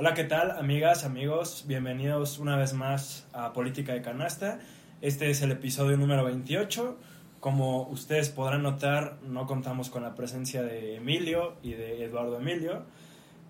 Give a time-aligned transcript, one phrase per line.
[0.00, 1.64] Hola, ¿qué tal, amigas, amigos?
[1.66, 4.58] Bienvenidos una vez más a Política de Canasta.
[5.02, 6.96] Este es el episodio número 28.
[7.38, 12.86] Como ustedes podrán notar, no contamos con la presencia de Emilio y de Eduardo Emilio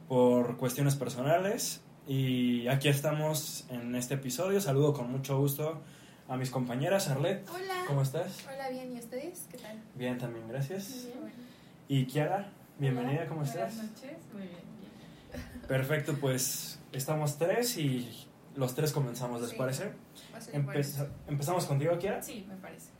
[0.08, 1.82] por cuestiones personales.
[2.08, 4.60] Y aquí estamos en este episodio.
[4.60, 5.80] Saludo con mucho gusto
[6.26, 7.08] a mis compañeras.
[7.10, 7.84] Arlet, Hola.
[7.86, 8.44] ¿cómo estás?
[8.52, 8.92] Hola, bien.
[8.92, 9.46] ¿Y ustedes?
[9.52, 9.80] ¿Qué tal?
[9.94, 11.06] Bien, también, gracias.
[11.06, 11.32] Bien.
[11.86, 13.76] Y Kiara, bienvenida, ¿cómo Buenas estás?
[13.76, 14.79] noches, muy bien.
[15.74, 19.56] Perfecto, pues estamos tres y los tres comenzamos, ¿les Sí.
[19.56, 19.92] parece?
[20.52, 22.20] Empeza- empezamos contigo, Kiara.
[22.20, 22.90] Sí, me parece.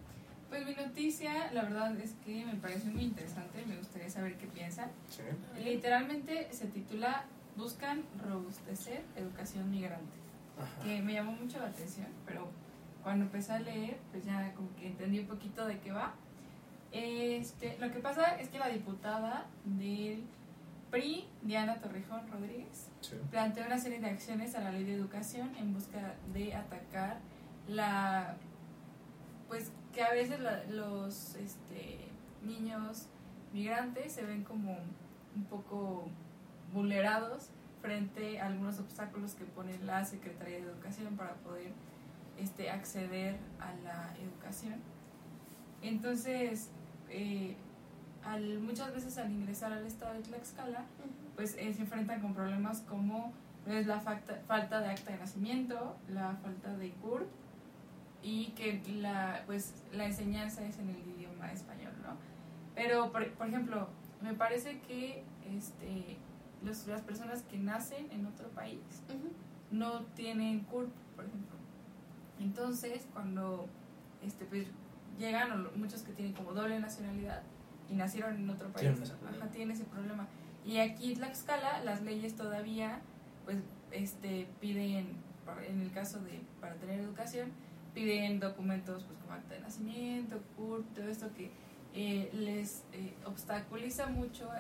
[0.49, 4.47] Pues mi noticia, la verdad es que me parece muy interesante, me gustaría saber qué
[4.47, 4.89] piensan.
[5.09, 5.23] Sí.
[5.65, 7.25] Literalmente se titula
[7.57, 10.17] Buscan robustecer educación migrante,
[10.57, 10.85] Ajá.
[10.85, 12.49] que me llamó mucho la atención, pero
[13.03, 16.15] cuando empecé a leer, pues ya como que entendí un poquito de qué va.
[16.93, 20.23] Este, lo que pasa es que la diputada del
[20.91, 23.17] PRI, Diana Torrejón Rodríguez, Sí.
[23.31, 27.19] plantea una serie de acciones a la ley de educación en busca de atacar
[27.69, 28.37] la
[29.49, 31.99] pues que a veces la- los este,
[32.45, 33.07] niños
[33.53, 34.79] migrantes se ven como
[35.35, 36.09] un poco
[36.73, 37.51] vulnerados
[37.83, 41.73] frente a algunos obstáculos que pone la Secretaría de Educación para poder
[42.39, 44.77] este, acceder a la educación.
[45.83, 46.71] Entonces,
[47.09, 47.57] eh,
[48.25, 50.85] al, muchas veces al ingresar al estado de Tlaxcala,
[51.37, 53.33] pues eh, se enfrentan con problemas como
[53.67, 57.29] es la falta, falta de acta de nacimiento, la falta de CURP
[58.23, 62.17] y que la, pues, la enseñanza es en el idioma español, ¿no?
[62.75, 63.89] Pero, por, por ejemplo,
[64.23, 65.25] me parece que
[65.57, 66.17] este,
[66.63, 68.81] los- las personas que nacen en otro país
[69.71, 71.57] no tienen CURP, por ejemplo.
[72.39, 73.67] Entonces, cuando
[74.23, 74.67] este, pues,
[75.19, 77.43] llegan, o muchos que tienen como doble nacionalidad
[77.91, 79.45] y nacieron en otro país, Tienen ese problema.
[79.45, 80.27] ajá, tienen ese problema.
[80.65, 83.01] Y aquí en Tlaxcala, las leyes todavía,
[83.45, 83.59] pues,
[83.91, 85.09] este, piden,
[85.69, 87.51] en el caso de, para tener educación,
[87.95, 91.51] piden documentos pues, como acta de nacimiento, CURP, todo esto que
[91.95, 94.57] eh, les eh, obstaculiza mucho a,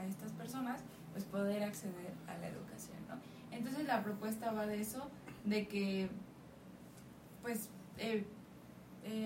[0.00, 0.80] a estas personas
[1.12, 3.16] pues poder acceder a la educación, ¿no?
[3.50, 5.10] Entonces la propuesta va de eso,
[5.44, 6.08] de que
[7.42, 8.24] pues eh,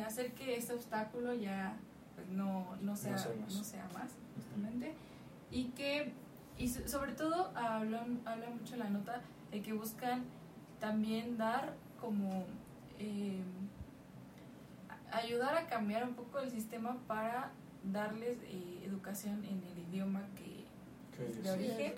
[0.06, 1.76] hacer que este obstáculo ya
[2.14, 3.16] pues, no, no, sea,
[3.58, 4.94] no sea más, justamente,
[5.50, 6.12] y que,
[6.58, 10.24] y so- sobre todo habla, habla mucho la nota de que buscan
[10.80, 12.44] también dar como
[12.98, 13.42] eh,
[15.12, 17.50] ayudar a cambiar un poco el sistema para
[17.92, 20.64] darles eh, educación en el idioma que
[21.16, 21.94] ¿Qué de origen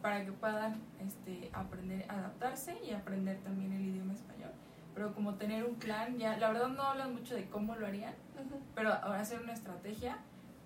[0.00, 4.52] para que puedan este, aprender adaptarse y aprender también el idioma español.
[4.98, 8.14] Pero como tener un plan, ya la verdad no hablan mucho de cómo lo harían,
[8.34, 8.60] Ujú.
[8.74, 10.18] pero ahora hacer una estrategia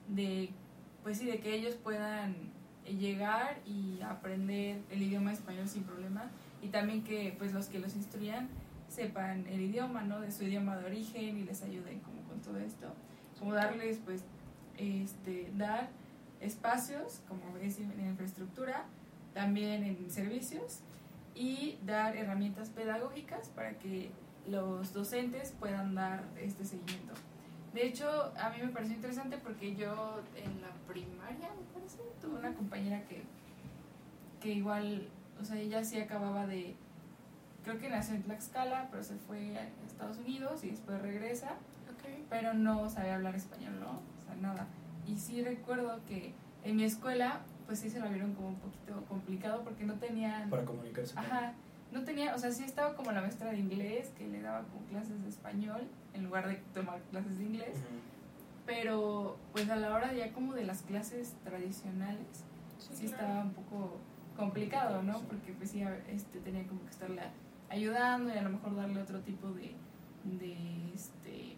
[0.09, 0.48] de,
[1.03, 2.34] pues sí, de que ellos puedan
[2.87, 6.31] eh, llegar y aprender el idioma español sin problema
[6.62, 8.48] y también que pues los que los instruyan
[8.88, 10.22] sepan el idioma, ¿no?
[10.22, 12.87] De su idioma de origen y les ayuden como con todo esto.
[13.38, 14.25] Como darles, pues,
[14.78, 15.91] este, dar
[16.41, 18.87] espacios, como es en infraestructura,
[19.34, 20.81] también en servicios
[21.34, 24.10] y dar herramientas pedagógicas para que
[24.49, 27.15] los docentes puedan dar este seguimiento.
[27.73, 32.39] De hecho, a mí me pareció interesante porque yo en la primaria, me parece, tuve
[32.39, 33.23] una compañera que,
[34.41, 35.09] que igual,
[35.41, 36.75] o sea, ella sí acababa de,
[37.65, 41.53] creo que nació en Tlaxcala, pero se fue a Estados Unidos y después regresa,
[41.91, 42.27] Ok.
[42.29, 43.91] pero no sabía hablar español, ¿no?
[43.91, 44.67] O sea, nada.
[45.07, 49.03] Y sí recuerdo que en mi escuela, pues sí se lo vieron como un poquito
[49.09, 50.51] complicado porque no tenían...
[50.51, 51.19] Para comunicarse.
[51.19, 51.55] Ajá,
[51.93, 54.85] no tenía, o sea, sí estaba como la maestra de inglés que le daba como
[54.87, 55.83] clases de español
[56.15, 57.77] en lugar de tomar clases de inglés,
[58.67, 62.45] pero pues a la hora ya como de las clases tradicionales
[62.79, 63.23] sí, claro.
[63.25, 63.97] estaba un poco
[64.37, 65.19] complicado, ¿no?
[65.19, 65.25] Sí.
[65.29, 67.23] Porque pues sí, este, tenía como que estarle
[67.71, 69.75] ayudando y a lo mejor darle otro tipo de,
[70.25, 70.57] de
[70.95, 71.57] este,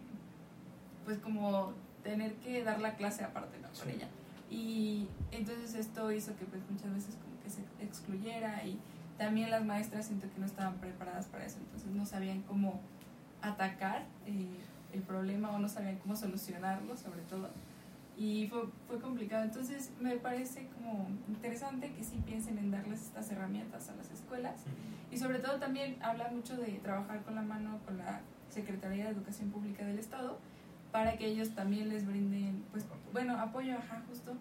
[1.04, 1.72] pues como
[2.02, 3.68] tener que dar la clase aparte, ¿no?
[3.68, 3.90] Con Sí.
[3.96, 4.08] ella.
[4.50, 8.78] Y entonces esto hizo que pues muchas veces como que se excluyera y
[9.18, 12.80] también las maestras siento que no estaban preparadas para eso, entonces no sabían cómo
[13.42, 14.48] atacar eh,
[14.92, 17.50] el problema o no sabían cómo solucionarlo sobre todo.
[18.16, 19.42] Y fue, fue complicado.
[19.42, 24.62] Entonces me parece como interesante que sí piensen en darles estas herramientas a las escuelas.
[25.10, 29.10] Y sobre todo también habla mucho de trabajar con la mano con la Secretaría de
[29.10, 30.38] Educación Pública del Estado
[30.92, 34.36] para que ellos también les brinden, pues, bueno, apoyo, ajá, justo,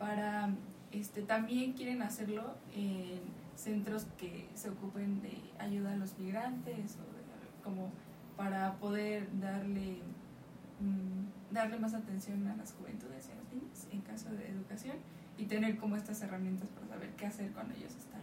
[0.00, 0.50] para,
[0.90, 3.20] este, también quieren hacerlo en
[3.56, 7.22] centros que se ocupen de ayuda a los migrantes o de-
[7.64, 7.90] como
[8.36, 9.98] para poder darle,
[10.80, 14.96] mm, darle más atención a las juventudes y a los niños en caso de educación
[15.38, 18.20] y tener como estas herramientas para saber qué hacer cuando ellos están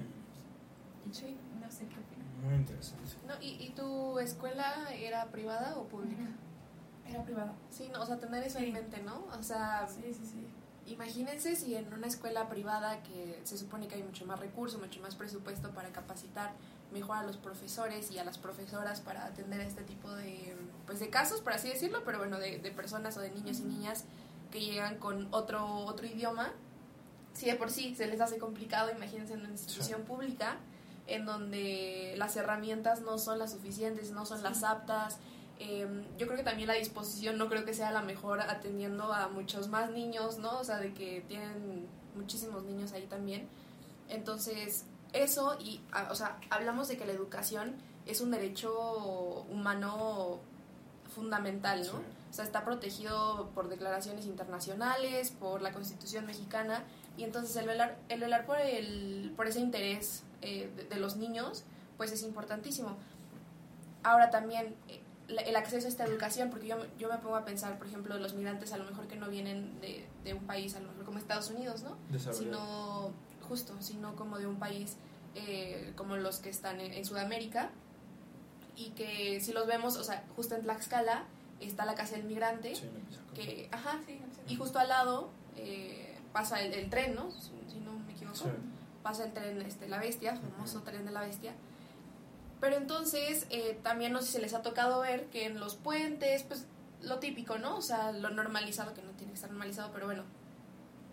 [1.11, 1.35] Sí.
[1.59, 2.45] No sé qué opinan.
[2.45, 3.03] Muy interesante.
[3.27, 6.21] No, ¿y, ¿Y tu escuela era privada o pública?
[7.07, 7.53] Era privada.
[7.71, 8.65] Sí, no, o sea, tener eso Sí.
[8.65, 9.25] en mente, ¿no?
[9.35, 10.45] O sea, Sí, sí, sí.
[10.93, 15.01] Imagínense si en una escuela privada que se supone que hay mucho más recurso, mucho
[15.01, 16.53] más presupuesto para capacitar
[16.91, 20.55] mejor a los profesores y a las profesoras para atender este tipo de,
[20.85, 23.63] pues, de casos, por así decirlo, pero bueno, de, de personas o de niños y
[23.63, 24.05] niñas
[24.51, 26.51] que llegan con otro, otro idioma,
[27.33, 30.57] si de por sí se les hace complicado, imagínense en una institución pública
[31.05, 34.43] en donde las herramientas no son las suficientes, no son Sí.
[34.43, 35.17] las aptas.
[35.61, 35.85] Eh,
[36.17, 39.67] yo creo que también la disposición no creo que sea la mejor atendiendo a muchos
[39.67, 40.59] más niños, ¿no?
[40.59, 41.85] O sea, de que tienen
[42.15, 43.47] muchísimos niños ahí también.
[44.07, 47.75] Entonces, eso y, o sea, hablamos de que la educación
[48.05, 50.39] es un derecho humano
[51.13, 51.91] fundamental, ¿no?
[51.91, 52.05] Sí.
[52.29, 56.83] O sea, está protegido por declaraciones internacionales, por la Constitución mexicana,
[57.17, 61.17] y entonces el velar, el velar por, el, por ese interés eh, de, de los
[61.17, 61.63] niños,
[61.97, 62.95] pues es importantísimo.
[64.03, 64.75] Ahora también
[65.37, 68.17] el acceso a esta educación, porque yo, me- yo me pongo a pensar, por ejemplo,
[68.17, 71.05] los migrantes a lo mejor que no vienen de, de un país, a lo mejor
[71.05, 71.95] como Estados Unidos, ¿no?
[72.33, 73.11] Sino
[73.47, 74.95] justo, sino como de un país
[75.35, 77.69] eh, como los que están en, en Sudamérica
[78.75, 81.25] y que si los vemos, o sea, justo en Tlaxcala
[81.59, 82.83] está la casa del migrante, Sí,
[83.35, 87.29] que, ajá, Sí, y justo al lado eh, pasa el, el tren, ¿no?
[87.31, 88.49] Si, si no me equivoco, Sí.
[89.03, 91.53] pasa el tren, este, la bestia, famoso tren de la bestia.
[92.59, 95.75] Pero entonces eh, también no sé si se les ha tocado ver que en los
[95.75, 96.65] puentes, pues
[97.01, 97.77] lo típico, ¿no?
[97.77, 100.23] O sea, lo normalizado, que no tiene que estar normalizado, pero bueno,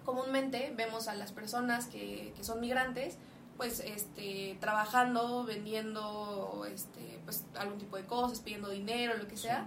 [0.05, 3.19] comúnmente vemos a las personas que, que son migrantes
[3.57, 9.67] pues este trabajando vendiendo este pues algún tipo de cosas pidiendo dinero lo que sea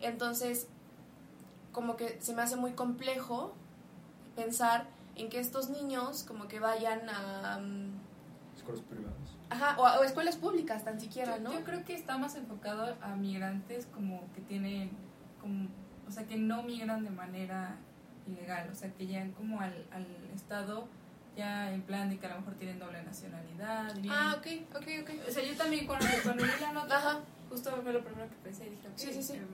[0.00, 0.68] entonces
[1.72, 3.52] como que se me hace muy complejo
[4.36, 4.86] pensar
[5.16, 7.96] en que estos niños como que vayan a mm,
[8.56, 9.35] Escuelas privadas.
[9.50, 12.96] Ajá o, o escuelas públicas tan siquiera Yo, no yo creo que está más enfocado
[13.00, 14.90] a migrantes como que tienen,
[15.40, 15.68] como,
[16.06, 17.76] o sea, que no migran de manera
[18.26, 20.88] ilegal, o sea, que llegan como al, al estado
[21.36, 23.94] ya en plan de que a lo mejor tienen doble nacionalidad.
[24.00, 24.12] bien.
[24.12, 27.70] ah ok ok ok O sea, yo también cuando, cuando vi la nota, ajá justo
[27.82, 29.34] fue lo primero que pensé y dije, ok, Sí, sí, sí.
[29.34, 29.46] eh,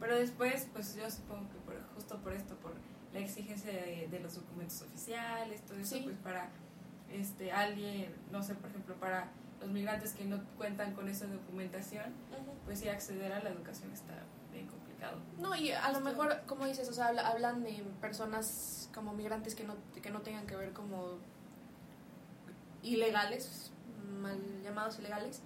[0.00, 2.72] Pero después, pues yo supongo que por, justo por esto, por
[3.12, 6.02] la exigencia de, de los documentos oficiales, todo eso, Sí.
[6.04, 6.48] pues para
[7.12, 9.28] este alguien, no sé, por ejemplo, para
[9.60, 12.04] los migrantes que no cuentan con esa documentación,
[12.64, 14.14] pues sí acceder a la educación está
[14.52, 15.18] bien complicado.
[15.38, 19.54] No, y a lo mejor, como dices, o sea, habla- hablan de personas como migrantes
[19.54, 21.18] que no, que no tengan que ver como
[22.82, 23.70] ilegales,
[24.20, 25.40] mal llamados ilegales,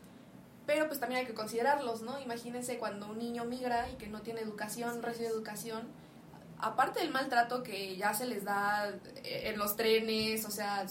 [0.66, 2.20] pero pues también hay que considerarlos, ¿no?
[2.20, 5.82] Imagínense cuando un niño migra y que no tiene educación, Así recibe educación,
[6.58, 8.88] aparte del maltrato que ya se les da
[9.24, 10.86] eh, en los trenes, o sea,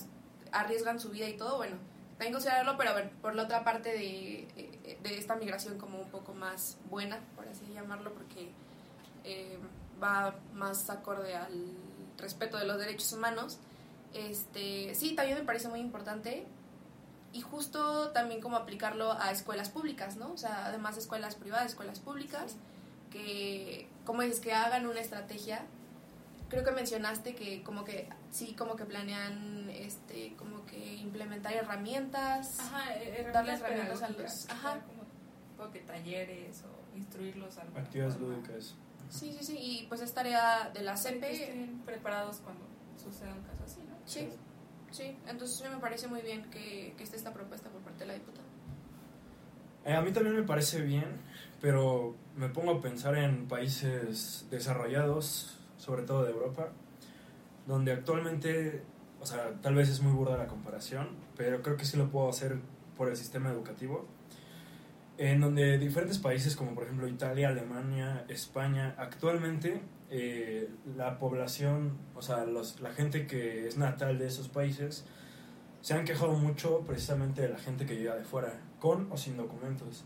[0.52, 1.78] arriesgan su vida y todo, bueno,
[2.12, 6.10] también considerarlo, pero a ver, por la otra parte de, de esta migración como un
[6.10, 8.52] poco más buena, por así llamarlo, porque
[9.24, 9.58] eh,
[10.02, 11.76] va más acorde al
[12.18, 13.60] respeto de los derechos humanos.
[14.14, 16.46] Este, sí, también me parece muy importante
[17.34, 20.34] y justo también como aplicarlo a escuelas públicas, ¿no?
[20.34, 22.56] O sea, además de escuelas privadas, escuelas públicas,
[23.10, 25.66] que, como dices, que hagan una estrategia.
[26.52, 32.60] Creo que mencionaste que como que sí, como que planean, este, como que implementar herramientas.
[32.60, 34.80] Ajá, eh, Darles herramientas a los- ajá.
[35.58, 38.76] como que talleres o instruirlos a Actividades lúdicas.
[39.10, 41.32] Sí, sí, sí, y pues es tarea de la que CEPE.
[41.34, 42.66] estén preparados cuando
[43.02, 43.96] suceda un caso así, ¿no?
[44.06, 44.30] Sí,
[44.92, 48.14] sí, entonces me parece muy bien que, que esté esta propuesta por parte de la
[48.16, 48.48] diputada.
[49.86, 51.06] Eh, a mí también me parece bien,
[51.62, 56.70] pero me pongo a pensar en países desarrollados, sobre todo de Europa,
[57.66, 58.84] donde actualmente,
[59.20, 62.30] o sea, tal vez es muy burda la comparación, pero creo que sí lo puedo
[62.30, 62.60] hacer
[62.96, 64.06] por el sistema educativo,
[65.18, 72.22] en donde diferentes países como por ejemplo Italia, Alemania, España, actualmente eh, la población, o
[72.22, 75.04] sea, los, la gente que es natal de esos países,
[75.82, 79.36] se han quejado mucho precisamente de la gente que llega de fuera, con o sin
[79.36, 80.06] documentos.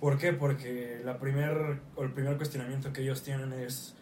[0.00, 0.32] ¿Por qué?
[0.32, 3.94] Porque la primer, el primer cuestionamiento que ellos tienen es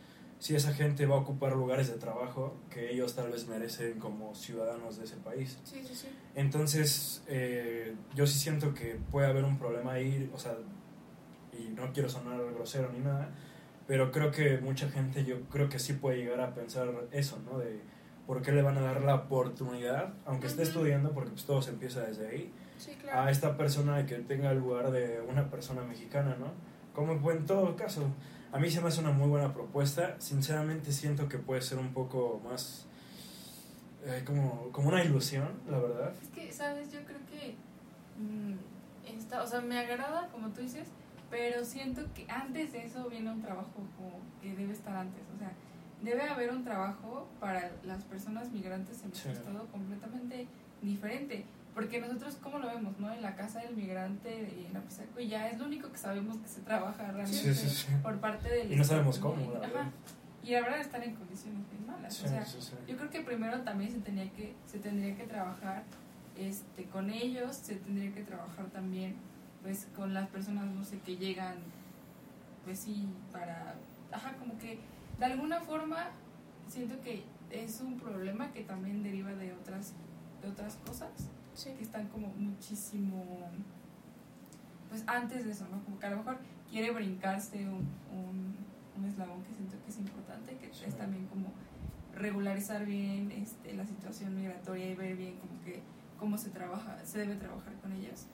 [0.44, 4.34] si esa gente va a ocupar lugares de trabajo que ellos tal vez merecen como
[4.34, 5.58] ciudadanos de ese país.
[5.64, 6.08] Sí, sí, sí.
[6.34, 10.58] Entonces, eh, yo sí siento que puede haber un problema ahí, o sea,
[11.58, 13.30] y no quiero sonar grosero ni nada,
[13.86, 17.58] pero creo que mucha gente, yo creo que sí puede llegar a pensar eso, ¿no?
[17.58, 17.80] De
[18.26, 21.70] por qué le van a dar la oportunidad, aunque esté estudiando, porque pues todo se
[21.70, 26.36] empieza desde ahí, Sí, a esta persona que tenga el lugar de una persona mexicana,
[26.38, 26.48] ¿no?
[26.92, 28.02] Como en todo caso.
[28.54, 30.14] A mí se me hace una muy buena propuesta.
[30.20, 32.87] Sinceramente siento que puede ser un poco más
[34.06, 36.12] eh, como, como una ilusión, la verdad.
[36.23, 36.92] Es que, ¿sabes?
[36.92, 37.56] Yo creo que
[38.16, 38.54] mm,
[39.18, 40.87] está, o sea, me agrada, como tú dices,
[41.30, 45.38] pero siento que antes de eso viene un trabajo como que debe estar antes, o
[45.40, 45.50] sea,
[46.02, 49.37] debe haber un trabajo para las personas migrantes en nuestro Sí.
[49.38, 50.46] estado completamente
[50.80, 51.44] diferente.
[51.75, 52.99] Porque nosotros, ¿cómo lo vemos?
[53.00, 55.99] no En la casa del migrante de en Apizaco, y ya es lo único que
[55.99, 57.87] sabemos que se trabaja realmente Sí, sí, sí.
[58.02, 59.90] por parte del Y no sabemos cómo, la Ajá.
[60.45, 62.23] Y la verdad están en condiciones bien malas.
[62.23, 62.45] O sea,
[62.87, 65.85] yo creo que primero también se tenía que, se tendría que trabajar
[66.37, 69.16] este, con ellos, se tendría que trabajar también
[69.62, 71.57] pues con las personas, no sé, que llegan,
[72.64, 73.75] pues sí, para,
[74.12, 74.78] ajá, como que
[75.19, 76.11] de alguna forma
[76.69, 79.95] siento que es un problema que también deriva de otras,
[80.43, 81.11] de otras cosas
[81.54, 81.70] Sí.
[81.76, 83.25] que están como muchísimo
[84.88, 85.82] pues antes de eso, ¿no?
[85.84, 86.38] Como que a lo mejor
[86.70, 88.54] quiere brincarse un, un,
[88.96, 90.84] un eslabón que siento que es importante, que Sí.
[90.87, 91.52] es también como
[92.14, 95.80] regularizar bien este, la situación migratoria y ver bien como que
[96.18, 98.26] cómo se trabaja, se debe trabajar con ellos.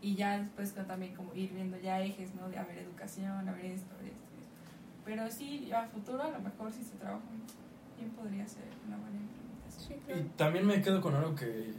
[0.00, 2.48] Y ya después también como ir viendo ya ejes, ¿no?
[2.48, 4.72] De haber educación, haber esto, haber esto, esto.
[5.04, 7.24] Pero sí, a futuro a lo mejor si se trabaja
[7.98, 9.88] bien podría ser una buena implementación.
[9.88, 10.26] Sí, Y claro.
[10.36, 11.72] también me quedo con algo que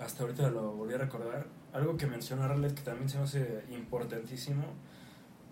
[0.00, 3.64] hasta ahorita lo volví a recordar, algo que menciona Arlet que también se me hace
[3.70, 4.64] importantísimo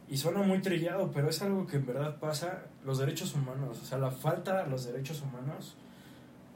[0.08, 3.84] y suena muy trillado, pero es algo que en verdad pasa, los derechos humanos, o
[3.84, 5.76] sea, la falta de los derechos humanos,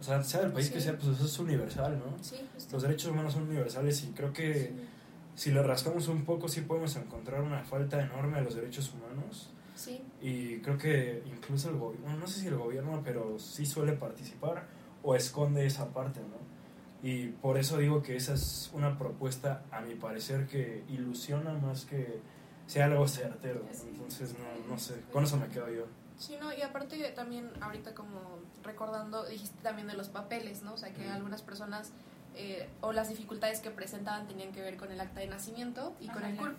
[0.00, 2.16] o sea, sea del país que sea, pues eso es universal, ¿no?
[2.24, 2.72] Sí, justo.
[2.72, 4.88] Los derechos humanos son universales y creo que Sí.
[5.34, 9.50] si le rascamos un poco sí podemos encontrar una falta enorme de los derechos humanos.
[9.74, 13.92] Sí, Y creo que incluso el gobierno, no sé si el gobierno, pero sí suele
[13.94, 14.66] participar
[15.02, 16.51] o esconde esa parte, ¿no?
[17.02, 21.84] Y por eso digo que esa es una propuesta, a mi parecer, que ilusiona más
[21.84, 22.20] que
[22.66, 23.64] sea algo certero.
[23.88, 25.86] Entonces, no, no sé, con eso me quedo yo.
[26.16, 28.20] Sí, no, y aparte también ahorita como
[28.62, 30.74] recordando, dijiste también de los papeles, ¿no?
[30.74, 31.90] O sea, que algunas personas
[32.36, 36.08] eh, o las dificultades que presentaban tenían que ver con el acta de nacimiento y
[36.08, 36.36] con el.
[36.36, 36.56] CURP.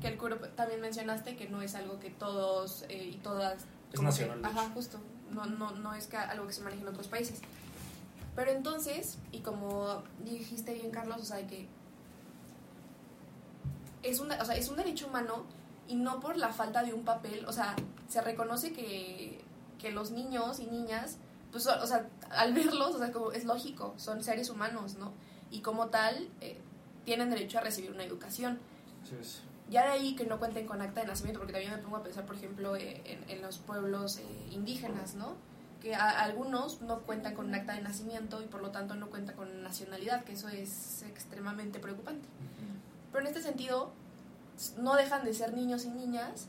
[0.00, 3.64] Que el CURP también mencionaste que no es algo que todos eh, y todas...
[3.92, 4.98] Es que- nacional, ajá, justo.
[5.30, 7.40] No, no, no es que algo que se maneje en otros países.
[8.38, 11.66] Pero entonces, y como dijiste bien, Carlos, o sea, que
[14.04, 15.42] es un, o sea, es un derecho humano
[15.88, 17.74] y no por la falta de un papel, o sea,
[18.06, 19.40] se reconoce que,
[19.80, 21.16] que los niños y niñas,
[21.50, 25.10] pues, o sea, al verlos, o sea, como es lógico, son seres humanos, ¿no?
[25.50, 26.60] Y como tal, eh,
[27.04, 28.60] tienen derecho a recibir una educación.
[29.02, 29.16] Sí,
[29.68, 32.04] Ya de ahí que no cuenten con acta de nacimiento, porque también me pongo a
[32.04, 35.34] pensar, por ejemplo, eh, en, en los pueblos eh, indígenas, ¿no?
[35.80, 39.10] Que a- algunos no cuentan con un acta de nacimiento y por lo tanto no
[39.10, 42.26] cuentan con nacionalidad, que eso es extremadamente preocupante.
[43.12, 43.90] Pero en este sentido,
[44.78, 46.46] no dejan de ser niños y niñas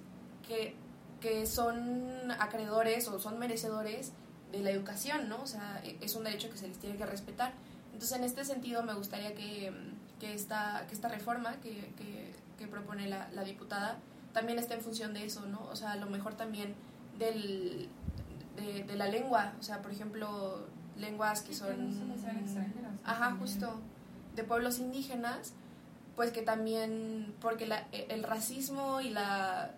[0.48, 0.76] que,
[1.22, 4.14] que son acreedores o son merecedores
[4.52, 5.42] de la educación, ¿no?
[5.44, 7.54] O sea, e- es un derecho que se les tiene que respetar.
[7.94, 9.72] Entonces, en este sentido, me gustaría que,
[10.20, 13.98] que, esta, que esta reforma que, que, que propone la, la diputada
[14.34, 15.62] también esté en función de eso, ¿no?
[15.72, 16.74] O sea, a lo mejor también
[17.20, 17.90] del,
[18.60, 21.70] de, de la lengua, o sea, por ejemplo, lenguas que son...
[23.04, 23.80] Ajá, justo.
[24.36, 25.54] De pueblos indígenas,
[26.16, 29.72] pues que también, porque la, e, el racismo y la,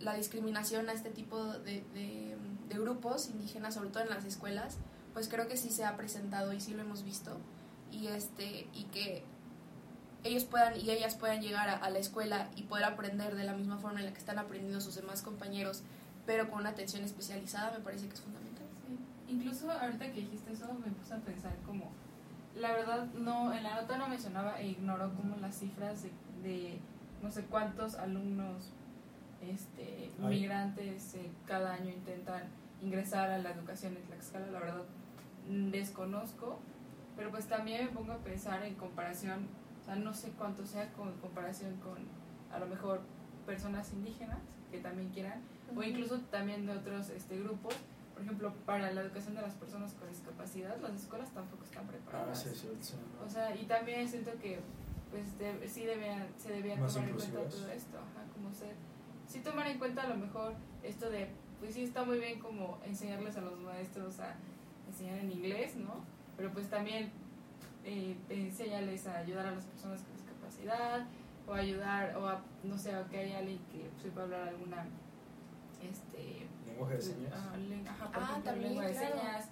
[0.00, 2.36] la discriminación a este tipo de, de,
[2.68, 4.78] de grupos indígenas, sobre todo en las escuelas,
[5.12, 7.36] pues creo que sí se ha presentado y sí lo hemos visto.
[7.90, 9.24] Y, este, y que
[10.24, 13.54] ellos puedan y ellas puedan llegar a, a la escuela y poder aprender de la
[13.54, 15.82] misma forma en la que están aprendiendo sus demás compañeros,
[16.28, 18.66] pero con una atención especializada, me parece que es fundamental.
[18.86, 19.32] Sí.
[19.32, 21.90] Incluso ahorita que dijiste eso me puse a pensar como,
[22.54, 26.10] la verdad no, en la nota no mencionaba e ignoró como las cifras de,
[26.42, 26.78] de
[27.22, 28.72] no sé cuántos alumnos
[29.40, 30.28] este, Ay.
[30.28, 32.42] migrantes eh, cada año intentan
[32.82, 34.82] ingresar a la educación en Tlaxcala, la verdad
[35.48, 36.58] desconozco,
[37.16, 39.48] pero pues también me pongo a pensar en comparación,
[39.80, 41.96] o sea, no sé cuánto sea con comparación con
[42.52, 43.00] a lo mejor
[43.46, 45.40] personas indígenas que también quieran,
[45.76, 47.74] o incluso también de otros este, grupos.
[48.14, 51.88] Por ejemplo, para la educación de las personas con discapacidad, las escuelas tampoco están Ah,
[51.88, 52.42] preparadas.
[52.42, 53.24] sí, sí, sí, no.
[53.24, 54.58] O sea, y también siento que
[55.10, 58.74] pues de- sí debían, se debía Más tomar en cuenta todo esto, ajá, como ser,
[59.26, 61.28] sí tomar en cuenta a lo mejor esto de,
[61.60, 64.34] pues sí está muy bien como enseñarles a los maestros a
[64.88, 66.04] enseñar en inglés, ¿no?
[66.36, 67.10] Pero pues también
[67.84, 71.06] eh, enséñales a ayudar a las personas con discapacidad,
[71.46, 74.86] o ayudar, o a, no sé, o que haya alguien que sepa hablar alguna,
[75.82, 77.32] este, Lenguaje de señas.
[77.34, 79.16] Ah, len- ajá, por Ah, ejemplo, también, lengua de claro.
[79.16, 79.48] señas,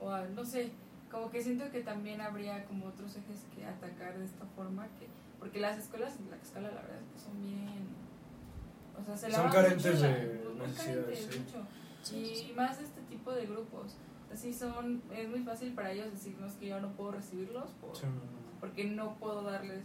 [0.00, 0.70] o a- no sé,
[1.10, 5.06] como que siento que también habría como otros ejes que atacar de esta forma, que
[5.38, 7.88] porque las escuelas en Tlaxcala la verdad es que son bien,
[9.00, 11.38] o sea, se Son lavan carentes mucho la- de muy necesidades, carentes, sí.
[11.56, 11.66] mucho.
[12.02, 13.96] Sí, y más este tipo de grupos,
[14.32, 18.06] así son, es muy fácil para ellos decirnos que yo no puedo recibirlos por, Sí,
[18.06, 18.60] no, no, no.
[18.60, 19.82] porque no puedo darles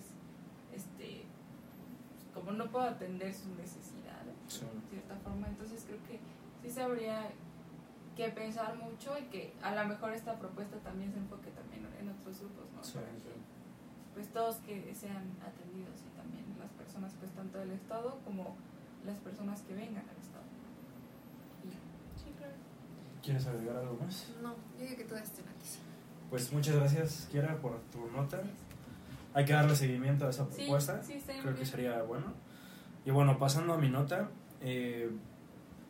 [2.34, 4.62] como no puedo atender sus necesidades, Sí.
[4.66, 5.48] de cierta forma.
[5.48, 6.20] Entonces creo que
[6.66, 7.30] sí se habría
[8.16, 12.10] que pensar mucho y que a lo mejor esta propuesta también se enfoque también en
[12.10, 12.84] otros grupos, ¿no?
[12.84, 13.24] Sí, Para sí.
[13.24, 13.32] que,
[14.14, 18.56] pues todos que sean atendidos y también las personas pues tanto del Estado como
[19.06, 20.46] las personas que vengan al Estado.
[21.66, 21.70] Y
[22.24, 22.54] Sí, claro.
[23.22, 24.32] ¿Quieres agregar algo más?
[24.42, 25.80] No, yo digo que todo esto antes.
[26.30, 28.42] Pues muchas gracias, Kiera, por tu nota.
[29.34, 31.04] Hay que darle seguimiento a esa Sí, propuesta.
[31.04, 31.66] sí, muy Creo que bien.
[31.66, 32.34] sería bueno.
[33.04, 34.30] Y bueno, pasando a mi nota,
[34.62, 35.12] eh,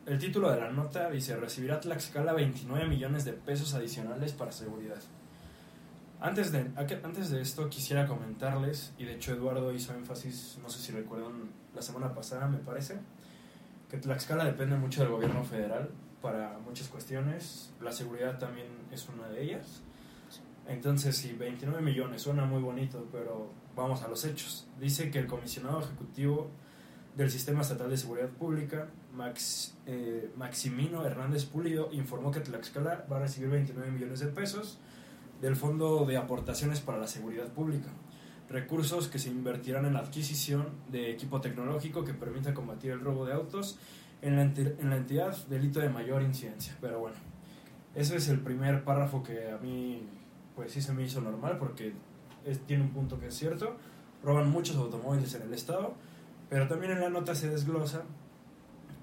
[0.05, 5.01] el título de la nota dice, recibirá Tlaxcala 29 millones de pesos adicionales para seguridad.
[6.21, 6.71] Antes de,
[7.03, 11.51] antes de esto quisiera comentarles, y de hecho Eduardo hizo énfasis, no sé si recuerdan,
[11.73, 12.99] la semana pasada me parece,
[13.89, 15.89] que Tlaxcala depende mucho del gobierno federal
[16.21, 19.81] para muchas cuestiones, la seguridad también es una de ellas.
[20.67, 24.67] Entonces, sí, 29 millones suena muy bonito, pero vamos a los hechos.
[24.79, 26.49] Dice que el comisionado ejecutivo
[27.15, 33.17] del Sistema Estatal de Seguridad Pública, Max, eh, Maximino Hernández Pulido, informó que Tlaxcala va
[33.17, 34.79] a recibir 29 millones de pesos
[35.41, 37.89] del Fondo de Aportaciones para la Seguridad Pública.
[38.49, 43.25] Recursos que se invertirán en la adquisición de equipo tecnológico que permita combatir el robo
[43.25, 43.79] de autos
[44.21, 46.75] en la, enti- en la entidad delito de mayor incidencia.
[46.81, 47.15] Pero bueno,
[47.95, 50.07] ese es el primer párrafo que a mí
[50.55, 51.93] pues sí se me hizo normal porque
[52.67, 53.75] tiene un punto que es cierto.
[54.23, 55.93] Roban muchos automóviles en el estado,
[56.49, 58.03] pero también en la nota se desglosa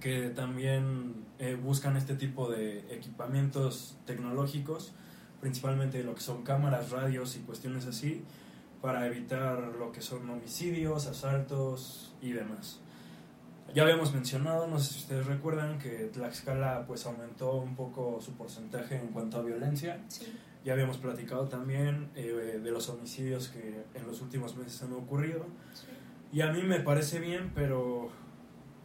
[0.02, 4.92] que también eh, buscan este tipo de equipamientos tecnológicos,
[5.40, 8.24] principalmente lo que son cámaras, radios y cuestiones así,
[8.80, 12.80] para evitar lo que son homicidios, asaltos y demás.
[13.74, 18.32] Ya habíamos mencionado, no sé si ustedes recuerdan, que Tlaxcala pues aumentó un poco su
[18.32, 20.00] porcentaje en cuanto a violencia.
[20.08, 20.32] Sí.
[20.64, 25.46] Ya habíamos platicado también eh, de los homicidios que en los últimos meses han ocurrido.
[25.74, 25.86] sí.
[26.32, 28.08] Y a mí me parece bien, pero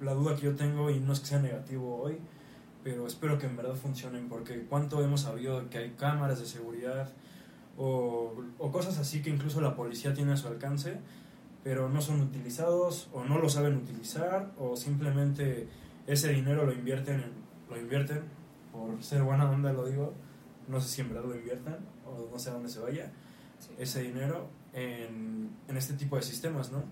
[0.02, 2.18] la duda que yo tengo, y no es que sea negativo hoy,
[2.84, 7.10] pero espero que en verdad funcionen, porque cuánto hemos sabido que hay cámaras de seguridad
[7.78, 10.98] o, o cosas así que incluso la policía tiene a su alcance,
[11.64, 15.68] pero no son utilizados o no lo saben utilizar o simplemente
[16.06, 18.22] ese dinero lo invierten, en- lo invierten
[18.72, 20.14] por ser buena onda, lo digo,
[20.68, 23.12] no sé si en verdad lo inviertan o no sé a dónde se vaya
[23.60, 23.70] Sí.
[23.80, 26.84] ese dinero en, en este tipo de sistemas, ¿no?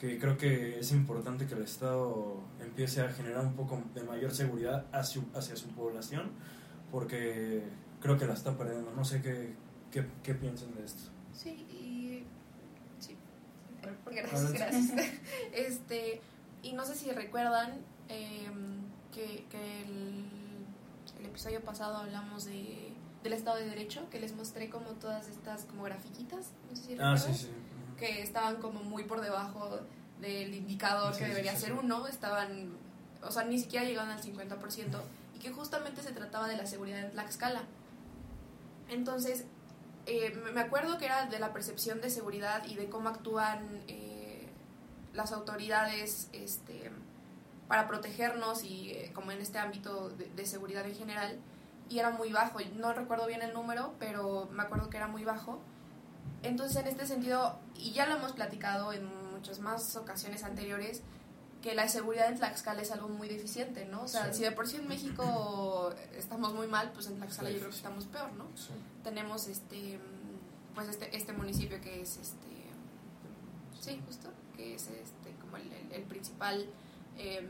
[0.00, 4.34] Que creo que es importante que el Estado empiece a generar un poco de mayor
[4.34, 6.30] seguridad hacia, hacia su población,
[6.90, 7.62] porque
[8.00, 8.90] creo que la está perdiendo.
[8.92, 9.54] No sé qué,
[9.90, 11.10] qué, qué piensan de esto.
[11.34, 12.24] Sí, y.
[12.98, 13.14] Sí.
[14.06, 14.92] Gracias, gracias.
[15.52, 16.20] Este,
[16.62, 17.72] y no sé si recuerdan
[18.08, 18.80] em,
[19.12, 20.24] que, que el,
[21.18, 25.64] el episodio pasado hablamos de, del Estado de Derecho, que les mostré como todas estas
[25.66, 26.52] como grafiquitas.
[26.70, 27.18] No sé si Ah, recuerdan.
[27.34, 27.50] sí, sí.
[28.00, 29.78] Que estaban como muy por debajo
[30.20, 32.76] del indicador Sí, que debería sí, ser uno, estaban,
[33.22, 35.00] o sea, ni siquiera llegaban al 50%,
[35.36, 37.62] y que justamente se trataba de la seguridad en Tlaxcala.
[38.88, 39.44] Entonces,
[40.06, 43.82] eh, me- me acuerdo que era de la percepción de seguridad y de cómo actúan
[43.88, 44.48] eh,
[45.12, 46.90] las autoridades este,
[47.68, 51.38] para protegernos y eh, como en este ámbito de, de seguridad en general,
[51.88, 55.24] y era muy bajo, no recuerdo bien el número, pero me acuerdo que era muy
[55.24, 55.60] bajo.
[56.42, 61.02] Entonces, en este sentido, y ya lo hemos platicado en muchas más ocasiones anteriores,
[61.62, 64.02] que la seguridad en Tlaxcala es algo muy deficiente, ¿no?
[64.02, 64.38] O sea, Sí.
[64.38, 67.76] si de por sí en México estamos muy mal, pues en Tlaxcala yo creo que
[67.76, 68.44] estamos peor, ¿no?
[68.56, 68.70] Sí.
[69.04, 70.00] Tenemos este,
[70.74, 72.48] pues este, este municipio que es este,
[73.80, 76.64] sí, justo, que es este, como el, el- el principal,
[77.18, 77.46] em,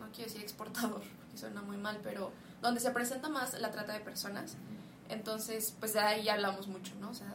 [0.00, 3.92] no quiero decir exportador, porque suena muy mal, pero donde se presenta más la trata
[3.92, 4.56] de personas.
[5.08, 7.10] Entonces, pues de ahí ya hablamos mucho, ¿no?
[7.10, 7.32] O sea,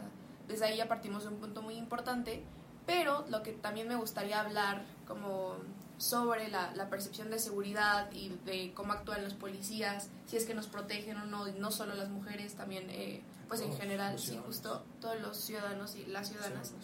[0.47, 2.43] desde ahí ya partimos de un punto muy importante,
[2.85, 5.55] pero lo que también me gustaría hablar como
[5.97, 10.53] sobre la, la percepción de seguridad y de cómo actúan los policías, si es que
[10.53, 14.39] nos protegen o no, y no solo las mujeres, también, eh, pues en general, sí,
[14.45, 16.69] justo todos los ciudadanos y las ciudadanas.
[16.69, 16.75] Sí,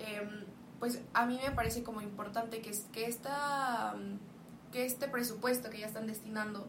[0.00, 0.28] eh,
[0.78, 3.94] pues a mí me parece como importante que, que, esta,
[4.72, 6.66] que este presupuesto que ya están destinando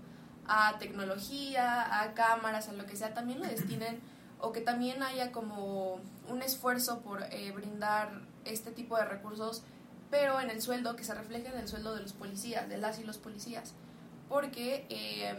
[0.47, 3.99] a tecnología, a cámaras, a lo que sea, también lo destinen
[4.43, 8.11] o que también haya como un esfuerzo por eh, brindar
[8.43, 9.63] este tipo de recursos,
[10.11, 12.99] pero en el sueldo, que se refleje en el sueldo de los policías, de las
[12.99, 13.73] y los policías.
[14.27, 15.33] Porque eh,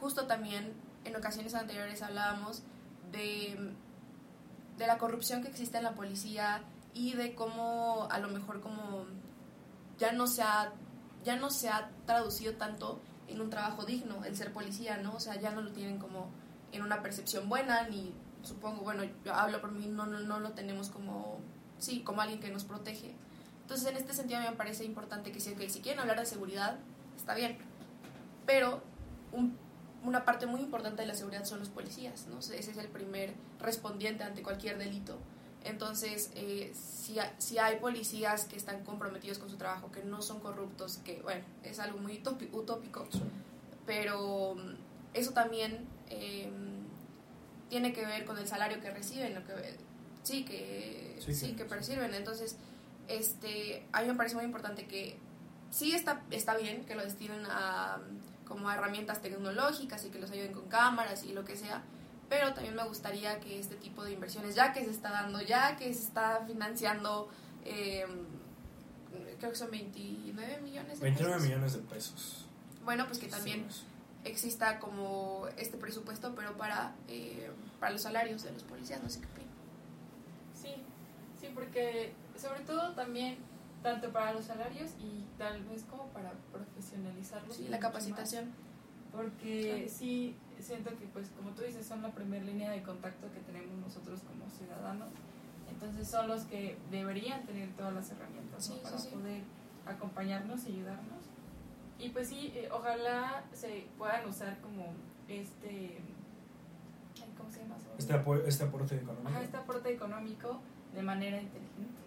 [0.00, 2.62] justo también en ocasiones anteriores hablábamos
[3.10, 3.72] de,
[4.78, 6.62] de la corrupción que existe en la policía
[6.94, 9.06] y de cómo a lo mejor como
[9.98, 10.72] ya no se ha,
[11.24, 15.16] ya no se ha traducido tanto en un trabajo digno el ser policía, ¿no?
[15.16, 16.30] O sea, ya no lo tienen como
[16.70, 18.14] en una percepción buena, ni
[18.46, 21.38] supongo, bueno, yo hablo por mí, no, no, no lo tenemos como,
[21.78, 23.14] sí, como alguien que nos protege.
[23.62, 26.78] Entonces, en este sentido, me parece importante que si, okay, si quieren hablar de seguridad,
[27.16, 27.58] está bien,
[28.46, 28.80] pero
[29.32, 29.56] un,
[30.04, 32.38] una parte muy importante de la seguridad son los policías, ¿no?
[32.38, 35.18] Ese es el primer respondiente ante cualquier delito.
[35.64, 40.38] Entonces, eh, si, si hay policías que están comprometidos con su trabajo, que no son
[40.38, 43.08] corruptos, que, bueno, es algo muy utópico,
[43.84, 44.74] pero mm,
[45.12, 46.48] eso también eh,
[47.68, 49.52] tiene que ver con el salario que reciben, lo que
[50.22, 52.14] sí que sí, que, perciben.
[52.14, 52.56] Entonces,
[53.08, 55.18] este, a mí me parece muy importante que
[55.70, 58.00] sí está está bien que lo destinen a
[58.46, 61.82] como a herramientas tecnológicas y que los ayuden con cámaras y lo que sea,
[62.28, 65.76] pero también me gustaría que este tipo de inversiones, ya que se está dando, ya
[65.76, 67.28] que se está financiando,
[67.64, 68.08] em,
[69.38, 72.46] creo que son 29 millones de 29 millones de pesos.
[72.84, 73.66] Bueno, pues que también
[74.26, 79.20] exista como este presupuesto, pero para, eh, para los salarios de los policías, no sé
[79.20, 79.50] qué opinan.
[80.54, 80.74] Sí,
[81.40, 83.36] sí, porque sobre todo también,
[83.82, 87.56] tanto para los salarios y tal vez como para profesionalizarlos.
[87.56, 88.52] Sí, la capacitación.
[89.12, 93.40] porque sí, siento que pues como tú dices, son la primera línea de contacto que
[93.40, 95.08] tenemos nosotros como ciudadanos.
[95.70, 99.42] Entonces son los que deberían tener todas las herramientas para poder
[99.86, 101.25] acompañarnos y ayudarnos
[101.98, 104.94] y pues sí, eh, ojalá se puedan usar como
[105.28, 105.98] este...
[107.36, 107.76] ¿Cómo se llama?
[107.98, 109.28] Este, este aporte económico.
[109.28, 110.60] Ajá, este aporte económico
[110.94, 112.00] de manera inteligente.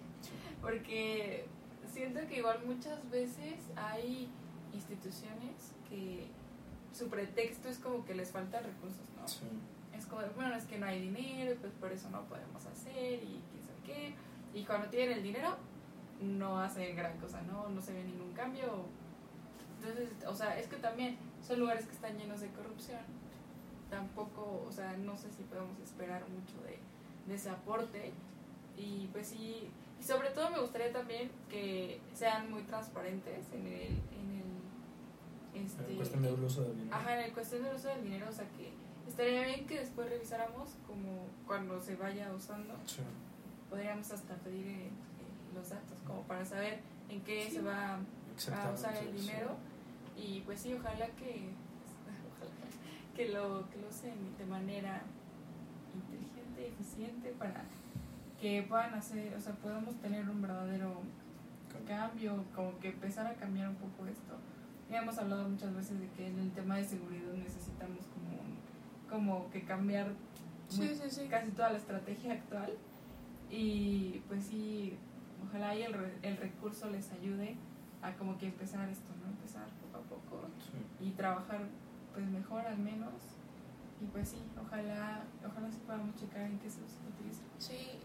[0.62, 1.46] Porque
[1.92, 4.30] siento que igual muchas veces hay
[4.74, 6.28] instituciones que
[6.94, 9.28] su pretexto es como que les faltan recursos, ¿no?
[9.28, 9.46] Sí.
[9.98, 13.42] Es como, bueno, es que no hay dinero, pues por eso no podemos hacer y
[13.52, 14.16] quién sabe qué.
[14.54, 15.58] Y cuando tienen el dinero,
[16.22, 17.70] no hacen gran cosa, ¿no?
[17.70, 18.86] No se ve ningún cambio,
[19.82, 23.00] entonces, o sea, es que también son lugares que están llenos de corrupción.
[23.90, 26.80] Tampoco, o sea, no sé si podemos esperar mucho de,
[27.34, 28.12] ese aporte.
[28.76, 33.74] Y pues sí, y sobre todo me gustaría también que sean muy transparentes en el...
[33.74, 34.42] En
[35.56, 36.96] el este, en cuestión del uso del dinero.
[36.96, 38.72] Ajá, en el cuestión del uso del dinero, o sea que
[39.08, 42.74] estaría bien que después revisáramos como cuando se vaya usando.
[43.70, 44.92] Podríamos hasta pedir eh, eh,
[45.54, 49.58] los datos como para saber en qué se va a usar el dinero
[50.20, 51.50] y pues sí, ojalá que,
[53.16, 55.02] que, lo, que lo usen de manera
[55.96, 57.64] inteligente, eficiente, para
[58.40, 61.02] que puedan hacer, o sea, podamos tener un verdadero
[61.88, 64.38] cambio, como que empezar a cambiar un poco esto.
[64.90, 68.40] Ya hemos hablado muchas veces de que en el tema de seguridad necesitamos como,
[69.10, 70.14] como que cambiar
[71.30, 72.72] casi toda la estrategia actual
[73.50, 74.96] y pues sí,
[75.48, 77.56] ojalá y el, el recurso les ayude
[78.02, 79.30] a como que empezar esto, ¿no?
[79.30, 79.68] Empezar
[81.02, 81.62] y trabajar
[82.14, 83.14] pues mejor al menos.
[84.02, 87.42] Y pues sí, ojalá, ojalá se podamos checar en qué se utiliza.
[87.58, 88.00] Sí.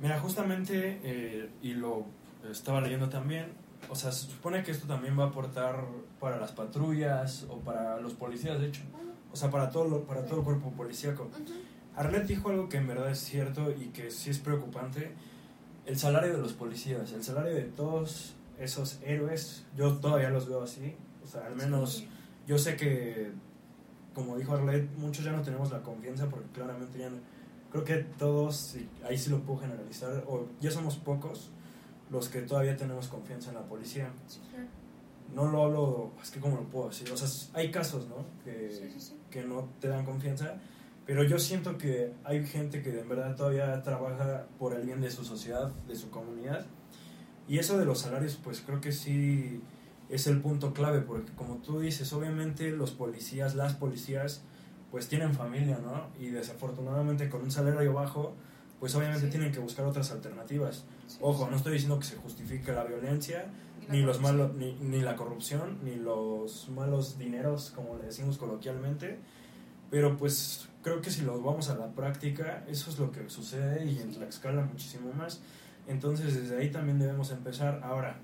[0.00, 2.06] Mira, justamente, eh, y lo
[2.50, 3.52] estaba leyendo también,
[3.88, 5.84] o sea, se supone que esto también va a aportar
[6.20, 8.82] para las patrullas o para los policías, de hecho,
[9.32, 11.30] o sea, para todo, para todo el cuerpo policíaco.
[11.96, 15.14] Arlet dijo algo que en verdad es cierto y que sí es preocupante,
[15.86, 20.62] el salario de los policías, el salario de todos esos héroes, yo todavía los veo
[20.62, 22.04] así, o sea, al menos
[22.46, 23.32] yo sé que,
[24.14, 27.16] como dijo Arlet, muchos ya no tenemos la confianza porque claramente ya no,
[27.70, 31.50] creo que todos, ahí sí lo puedo generalizar, o ya somos pocos
[32.08, 34.12] los que todavía tenemos confianza en la policía.
[35.34, 38.26] No lo hablo, es que como lo puedo decir, o sea, hay casos, ¿no?
[38.44, 38.70] Que,
[39.28, 40.54] que no te dan confianza,
[41.04, 45.10] pero yo siento que hay gente que en verdad todavía trabaja por el bien de
[45.10, 46.66] su sociedad, de su comunidad,
[47.48, 49.60] y eso de los salarios, pues creo que sí
[50.14, 54.42] es el punto clave, porque como tú dices, obviamente los policías, las policías,
[54.92, 56.06] pues tienen familia, ¿no?
[56.24, 58.32] Y desafortunadamente con un salario bajo,
[58.78, 60.84] pues obviamente tienen que buscar otras alternativas.
[61.20, 63.46] Ojo, no estoy diciendo que se justifique la violencia,
[63.88, 69.18] ni, los malos, ni, ni, la corrupción, ni los malos dineros, como le decimos coloquialmente,
[69.90, 73.84] pero pues creo que si lo vamos a la práctica, eso es lo que sucede
[73.84, 75.40] y en la escala muchísimo más.
[75.88, 77.80] Entonces desde ahí también debemos empezar.
[77.82, 78.20] Ahora,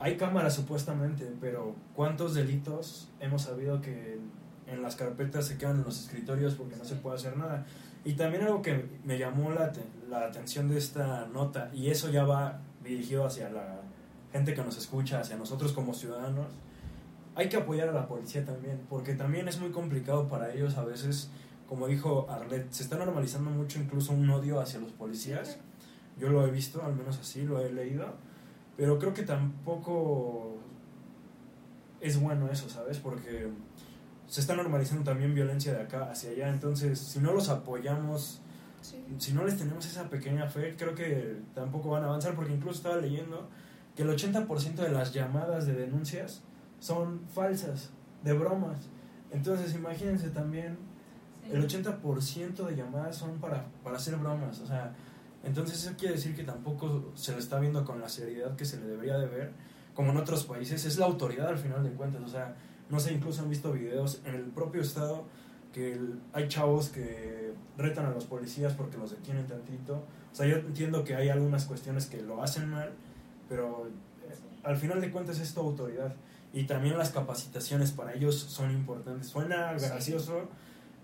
[0.00, 4.18] hay cámaras supuestamente, pero ¿cuántos delitos hemos sabido que
[4.66, 7.66] en las carpetas se quedan en los escritorios porque no se puede hacer nada?
[8.04, 9.72] Y también algo que me llamó la,
[10.08, 13.80] la atención de esta nota, y eso ya va dirigido hacia la
[14.32, 16.46] gente que nos escucha, hacia nosotros como ciudadanos,
[17.34, 20.84] hay que apoyar a la policía también, porque también es muy complicado para ellos a
[20.84, 21.30] veces,
[21.68, 25.58] como dijo Arlet, se está normalizando mucho incluso un odio hacia los policías.
[26.18, 28.14] Yo lo he visto, al menos así, lo he leído
[28.78, 30.56] pero creo que tampoco
[32.00, 32.98] es bueno eso, ¿sabes?
[32.98, 33.48] Porque
[34.28, 36.48] se está normalizando también violencia de acá hacia allá.
[36.48, 38.40] Entonces, si no los apoyamos
[38.80, 39.04] Sí.
[39.18, 42.76] si no les tenemos esa pequeña fe, creo que tampoco van a avanzar, porque incluso
[42.76, 43.48] estaba leyendo
[43.96, 46.42] que el 80% de las llamadas de denuncias
[46.78, 47.90] son falsas,
[48.22, 48.78] de bromas.
[49.32, 50.78] Entonces, imagínense también,
[51.44, 51.50] Sí.
[51.54, 54.94] el 80% de llamadas son para, para hacer bromas, o sea,
[55.44, 58.78] entonces eso quiere decir que tampoco se le está viendo con la seriedad que se
[58.78, 59.52] le debería de ver,
[59.94, 62.54] como en otros países, es la autoridad al final de cuentas, o sea,
[62.90, 65.24] no sé, incluso han visto videos en el propio estado
[65.72, 70.46] que el- hay chavos que retan a los policías porque los detienen tantito, o sea,
[70.46, 72.90] yo entiendo que hay algunas cuestiones que lo hacen mal,
[73.48, 73.86] pero
[74.28, 76.14] eh, al final de cuentas es tu autoridad.
[76.54, 79.28] Y también las capacitaciones para ellos son importantes.
[79.28, 80.12] Suena Sí.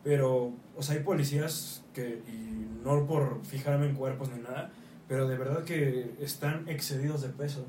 [0.04, 4.70] Pero, o sea, hay policías que, y no por fijarme en cuerpos ni nada,
[5.08, 7.64] pero de verdad que están excedidos de peso.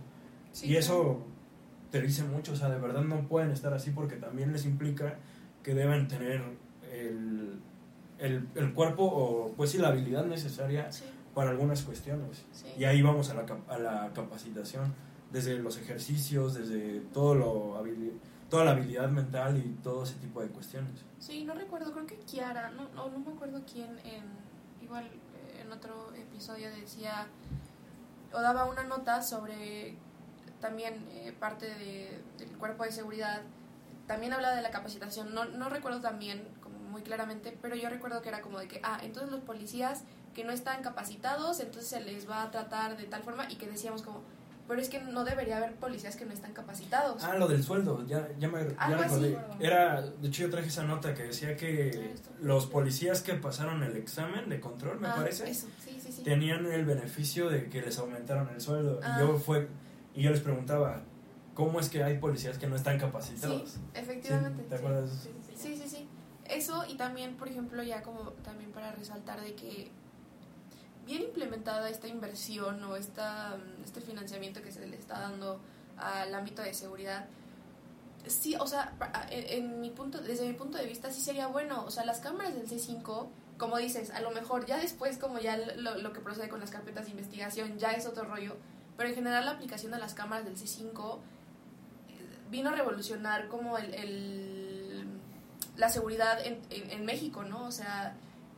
[0.52, 1.24] Sí, y eso
[1.92, 5.18] te dice mucho, o sea, de verdad no pueden estar así porque también les implica
[5.64, 6.42] que deben tener
[6.92, 7.60] el,
[8.20, 12.46] el, el cuerpo o, pues sí, la habilidad necesaria Sí, para algunas cuestiones.
[12.52, 12.66] sí.
[12.78, 14.94] Y ahí vamos a la, a la capacitación,
[15.32, 18.14] desde los ejercicios, desde todo lo habili-
[18.50, 21.04] toda la habilidad mental y todo ese tipo de cuestiones.
[21.20, 24.24] Sí, no recuerdo, creo que Kiara, no, no, no me acuerdo quién, en,
[24.82, 27.28] igual eh, en otro episodio decía,
[28.34, 29.96] o daba una nota sobre
[30.62, 33.42] también eh, parte de- del cuerpo de seguridad,
[34.08, 38.22] también habla de la capacitación, no, no recuerdo también como muy claramente, pero yo recuerdo
[38.22, 40.04] que era como de que, ah, entonces los policías
[40.36, 43.68] que no están capacitados, entonces se les va a tratar de tal forma y que
[43.68, 44.22] decíamos como,
[44.68, 47.24] pero es que no debería haber policías que no están capacitados.
[47.24, 49.38] Ah, lo del sueldo, ya, ya me ya recordé.
[49.60, 52.30] Era, de hecho yo traje esa nota que decía que esto.
[52.42, 56.24] los policías que pasaron el examen de control, me Ah, parece, Eso, sí, sí, sí.
[56.24, 59.00] tenían el beneficio de que les aumentaron el sueldo.
[59.04, 59.18] Ah.
[59.18, 59.68] Y yo fue
[60.14, 61.02] y yo les preguntaba,
[61.54, 63.72] ¿cómo es que hay policías que no están capacitados?
[63.72, 64.64] Sí, efectivamente.
[64.64, 65.12] ¿te acuerdas?
[65.24, 65.76] Sí, sí, sí.
[65.76, 66.10] Sí, sí, sí.
[66.46, 69.92] Eso y también, por ejemplo, ya como también para resaltar de que
[71.06, 75.60] bien implementada esta inversión o esta, mm, este financiamiento que se le está dando
[75.98, 77.26] al ámbito de seguridad,
[78.28, 78.94] sí, o sea,
[79.30, 82.20] en, en mi punto, desde mi punto de vista sí sería bueno, o sea, las
[82.20, 86.20] cámaras del C5, como dices, a lo mejor ya después como ya lo, lo que
[86.20, 88.58] procede con las carpetas de investigación ya es otro rollo,
[88.98, 91.20] pero en general la aplicación de las cámaras del C5 eh,
[92.50, 95.06] vino a revolucionar como el, el-
[95.78, 97.66] la seguridad en, en, en México, ¿no?
[97.66, 98.16] O sea,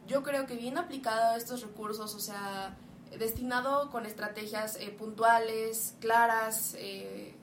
[0.07, 2.75] yo creo que bien aplicado estos recursos, o sea,
[3.17, 7.35] destinado con estrategias eh, puntuales, claras, eh,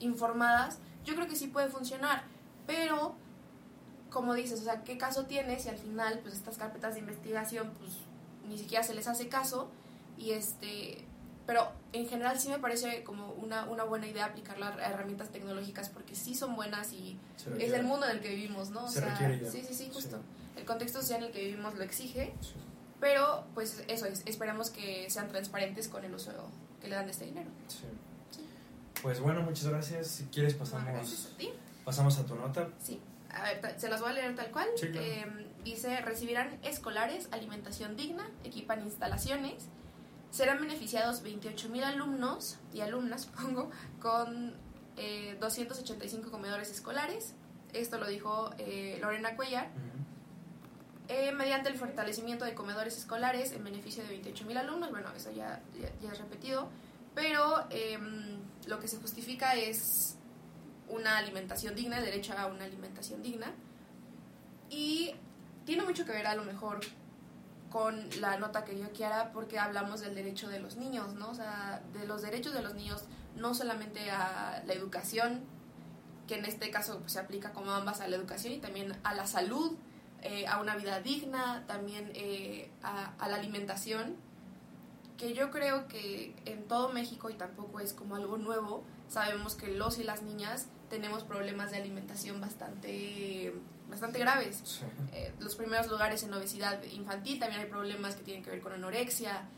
[0.00, 2.24] informadas, yo creo que sí puede funcionar,
[2.66, 3.14] pero
[4.10, 7.72] como dices, o sea, ¿qué caso tiene si al final pues estas carpetas de investigación
[7.78, 7.92] pues
[8.48, 9.68] ni siquiera se les hace caso
[10.16, 11.04] y este
[11.46, 15.88] pero en general sí me parece como una, una buena idea aplicar las herramientas tecnológicas
[15.90, 17.18] porque sí son buenas y
[17.60, 18.84] es el mundo en el que vivimos, ¿no?
[18.86, 19.50] O Se sea, requiere ya.
[19.50, 20.16] sí, sí, sí, justo.
[20.16, 20.22] Sí.
[20.66, 22.34] Contexto social en el que vivimos lo exige,
[23.00, 26.32] pero pues eso es, esperamos que sean transparentes con el uso
[26.80, 27.48] que le dan de este dinero.
[27.68, 27.84] Sí.
[28.30, 28.46] Sí.
[29.02, 30.08] Pues bueno, muchas gracias.
[30.08, 31.50] Si quieres pasamos, a ti.
[31.84, 32.68] pasamos a tu nota.
[32.82, 33.00] Sí,
[33.30, 34.68] a ver, se las voy a leer tal cual.
[34.76, 35.06] Sí, claro.
[35.06, 39.68] Eh, dice, recibirán escolares alimentación digna, equipan instalaciones,
[40.30, 44.54] serán beneficiados 28 mil alumnos y alumnas, supongo, con
[44.96, 47.34] eh, 285 comedores escolares.
[47.72, 49.70] Esto lo dijo eh, Lorena Cuellar.
[51.08, 55.60] Eh, mediante el fortalecimiento de comedores escolares en beneficio de 28.000 alumnos, bueno, eso ya,
[55.80, 56.68] ya, ya es repetido,
[57.14, 60.16] pero em, lo que se justifica es
[60.88, 63.52] una alimentación digna, el derecho a una alimentación digna,
[64.68, 65.14] y
[65.64, 66.80] tiene mucho que ver a lo mejor
[67.70, 71.30] con la nota que dio Kiara porque hablamos del derecho de los niños, ¿no?
[71.30, 73.04] O sea, de los derechos de los niños,
[73.36, 75.44] no solamente a la educación,
[76.26, 79.14] que en este caso pues, se aplica como ambas a la educación y también a
[79.14, 79.76] la salud,
[80.22, 84.16] eh, a una vida digna, también eh, a, a la alimentación,
[85.16, 89.68] que yo creo que en todo México, y tampoco es como algo nuevo, sabemos que
[89.68, 93.54] los y las niñas tenemos problemas de alimentación bastante,
[93.88, 94.60] bastante graves.
[94.64, 94.84] Sí.
[95.12, 98.72] Eh, los primeros lugares en obesidad infantil, también hay problemas que tienen que ver con
[98.72, 99.48] anorexia,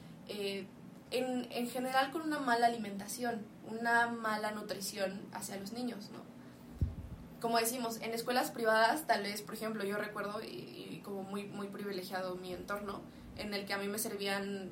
[1.11, 6.21] en, en general con una mala alimentación, una mala nutrición hacia los niños, ¿no?
[7.40, 11.68] Como decimos, en escuelas privadas, tal vez, por ejemplo, yo recuerdo, y, como muy, muy
[11.68, 13.01] privilegiado mi entorno,
[13.37, 14.70] en el que a mí me servían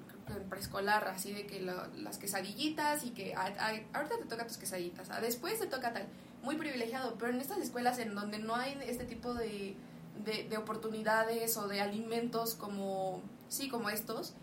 [0.50, 4.56] preescolar, así de que lo- las quesadillitas y que a- a- ahorita te toca tus
[4.58, 6.06] quesadillitas, a después te toca tal,
[6.42, 9.76] muy privilegiado, pero en estas escuelas en donde no hay este tipo de,
[10.24, 14.34] de, de oportunidades o de alimentos como, sí, como estos,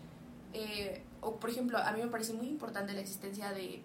[0.54, 3.82] eh, o por ejemplo, a mí me parece muy importante la existencia de,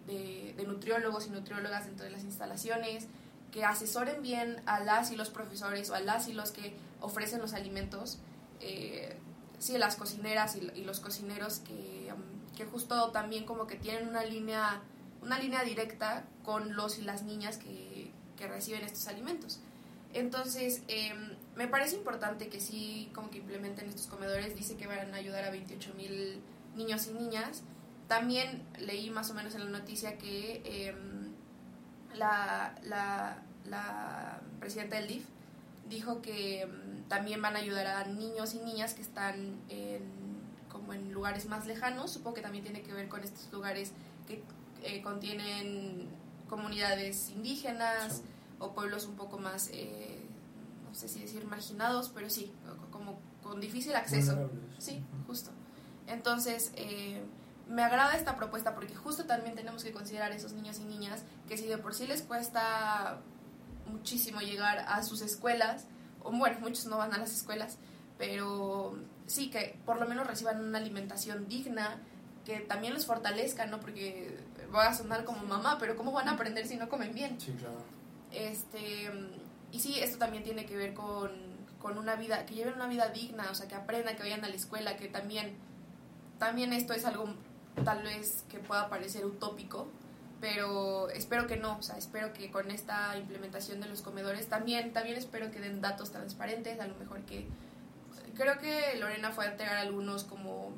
[0.55, 3.07] de nutriólogos y nutriólogas dentro de las instalaciones,
[3.51, 7.39] que asesoren bien a las y los profesores o a las y los que ofrecen
[7.39, 8.19] los alimentos.
[8.61, 9.17] Eh,
[9.57, 14.07] sí, las cocineras y, y los cocineros que, um, que justo también como que tienen
[14.07, 14.81] una línea,
[15.21, 19.59] una línea directa con los y las niñas que, que reciben estos alimentos.
[20.13, 21.13] Entonces, eh,
[21.55, 24.55] me parece importante que sí, como que implementen estos comedores.
[24.55, 26.41] Dice que van a ayudar a 28 mil
[26.75, 27.61] niños y niñas.
[28.07, 30.95] También leí más o menos en la noticia que eh,
[32.15, 35.25] la, la, la, presidenta del DIF
[35.89, 40.01] dijo que um, también van a ayudar a niños y niñas que están en,
[40.69, 42.11] como en lugares más lejanos.
[42.11, 43.93] Supongo que también tiene que ver con estos lugares
[44.27, 44.43] que
[44.83, 46.09] eh, contienen
[46.47, 48.17] comunidades indígenas.
[48.17, 48.23] Sí
[48.59, 50.19] o pueblos un poco más, eh,
[50.87, 52.51] no sé si decir marginados, pero sí,
[52.91, 54.49] como con difícil acceso.
[54.77, 55.51] Sí, justo.
[56.07, 57.23] Entonces, eh,
[57.69, 61.23] me agrada esta propuesta porque justo también tenemos que considerar a esos niños y niñas
[61.47, 63.21] que si de por sí les cuesta
[63.85, 65.85] muchísimo llegar a sus escuelas,
[66.21, 67.77] o bueno, muchos no van a las escuelas,
[68.17, 71.99] pero sí que por lo menos reciban una alimentación digna,
[72.43, 73.79] que también les fortalezca, ¿no?
[73.79, 74.37] Porque
[74.73, 77.39] va a sonar como mamá, pero ¿cómo van a aprender si no comen bien?
[77.39, 77.83] Sí, claro.
[78.31, 79.11] Este,
[79.71, 81.31] y sí, esto también tiene que ver con,
[81.79, 84.49] con una vida, que lleven una vida digna, o sea, que aprendan, que vayan a
[84.49, 85.55] la escuela, que también,
[86.39, 87.35] también esto es algo
[87.83, 89.87] tal vez que pueda parecer utópico,
[90.39, 94.93] pero espero que no, o sea, espero que con esta implementación de los comedores también,
[94.93, 97.47] también espero que den datos transparentes, a lo mejor que,
[98.35, 100.71] creo que Lorena fue a entregar algunos como,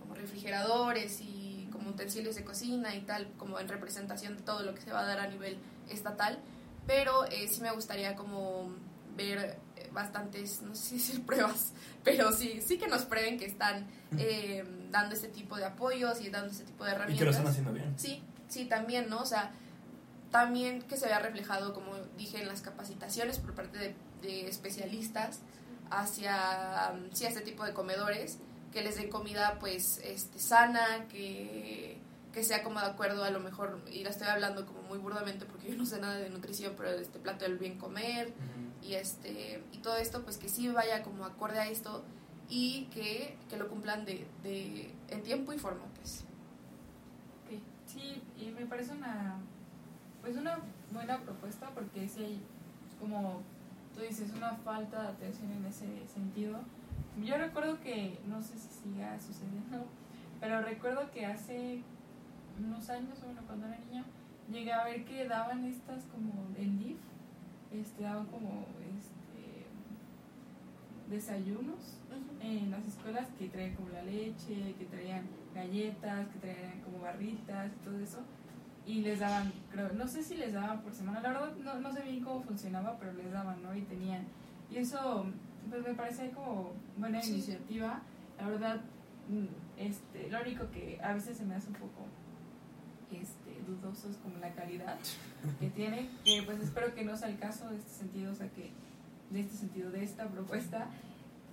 [0.00, 4.74] como refrigeradores y como utensilios de cocina y tal, como en representación de todo lo
[4.74, 6.38] que se va a dar a nivel estatal,
[6.86, 8.70] pero eh, sí me gustaría como
[9.16, 9.58] ver
[9.92, 11.72] bastantes, no sé si decir pruebas,
[12.04, 13.86] pero sí, sí que nos prueben que están
[14.18, 17.16] eh, dando este tipo de apoyos y dando este tipo de herramientas.
[17.16, 17.94] Y que lo están haciendo bien.
[17.98, 19.20] Sí, sí, también, ¿no?
[19.20, 19.52] O sea,
[20.30, 25.40] también que se vea reflejado, como dije, en las capacitaciones por parte de, de especialistas
[25.90, 28.38] hacia, sí, este tipo de comedores,
[28.72, 32.00] que les den comida pues este, sana, que
[32.32, 35.46] que sea como de acuerdo a lo mejor, y la estoy hablando como muy burdamente
[35.46, 38.32] porque yo no sé nada de nutrición, pero este plato del bien comer
[38.82, 42.02] y este y todo esto, pues que sí vaya como acorde a esto
[42.48, 46.24] y que, que lo cumplan de, de, en tiempo y forma, pues.
[47.86, 49.34] Sí, y me parece una,
[50.20, 50.60] pues una
[50.92, 52.40] buena propuesta porque si hay,
[53.00, 53.42] como
[53.94, 56.60] tú dices, una falta de atención en ese sentido.
[57.20, 59.86] Yo recuerdo que, no sé si siga sucediendo,
[60.38, 61.82] pero recuerdo que hace
[62.60, 64.04] unos años, bueno, cuando era niña,
[64.52, 66.98] llegué a ver que daban estas como en DIF,
[67.72, 69.66] este, daban como este,
[71.08, 71.98] desayunos
[72.40, 77.70] en las escuelas que traían como la leche, que traían galletas, que traían como barritas
[77.84, 78.18] todo eso.
[78.86, 81.92] Y les daban, creo, no sé si les daban por semana, la verdad no, no
[81.92, 83.74] sé bien cómo funcionaba, pero les daban, ¿no?
[83.74, 84.24] Y tenían.
[84.70, 85.26] Y eso,
[85.68, 87.34] pues me parece como buena sí.
[87.34, 88.00] iniciativa.
[88.38, 88.80] La verdad,
[89.76, 92.06] este, lo único que a veces se me hace un poco
[93.12, 93.39] este,
[93.70, 94.98] dudosos como la calidad
[95.58, 98.48] que tiene, que pues espero que no sea el caso de este sentido, o sea
[98.50, 98.70] que
[99.30, 100.88] de este sentido de esta propuesta,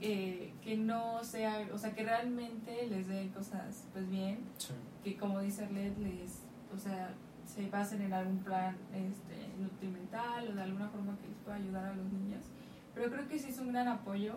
[0.02, 4.74] eh, que no sea, o sea que realmente les den cosas pues bien, Sí.
[5.04, 6.42] que como dice Arlet, les,
[6.74, 7.14] o sea,
[7.46, 11.86] se basen en algún plan este, nutrimental o de alguna forma que les pueda ayudar
[11.86, 12.44] a los niños.
[12.94, 14.36] Pero creo que sí es un gran apoyo,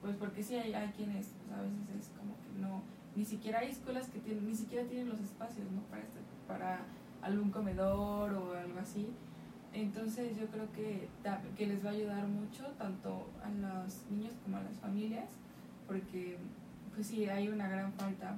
[0.00, 2.82] pues porque sí hay, hay quienes pues, a veces es como que no,
[3.14, 5.82] ni siquiera hay escuelas que tienen, ni siquiera tienen los espacios, ¿no?
[5.82, 6.80] Para este, para
[7.22, 9.08] algún comedor o algo así.
[9.72, 11.08] Entonces yo creo que,
[11.56, 15.30] que les va a ayudar mucho tanto a los niños como a las familias,
[15.86, 16.36] porque
[16.94, 18.36] pues sí, hay una gran falta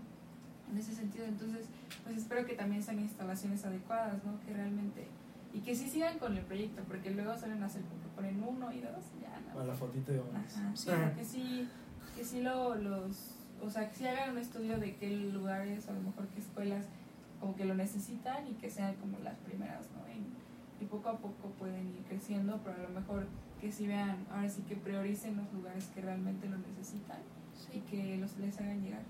[0.70, 1.24] en ese sentido.
[1.24, 1.66] Entonces,
[2.04, 4.38] pues espero que también sean instalaciones adecuadas, ¿no?
[4.46, 5.08] Que realmente...
[5.52, 8.72] Y que sí sigan con el proyecto, porque luego suelen hacer como que ponen uno
[8.72, 9.60] y dos, ya no.
[9.60, 11.68] A la fotito de Ajá, sí, que sí,
[12.16, 13.36] que sí lo, los...
[13.62, 16.40] O sea, que sí hagan un estudio de qué lugares, o a lo mejor qué
[16.40, 16.86] escuelas
[17.44, 20.00] como que lo necesitan y que sean como las primeras, ¿no?
[20.10, 23.26] Y, y poco a poco pueden ir creciendo, pero a lo mejor
[23.60, 27.18] que sí vean, ahora sí que prioricen los lugares que realmente lo necesitan
[27.54, 27.78] Sí.
[27.78, 29.02] y que los les hagan llegar.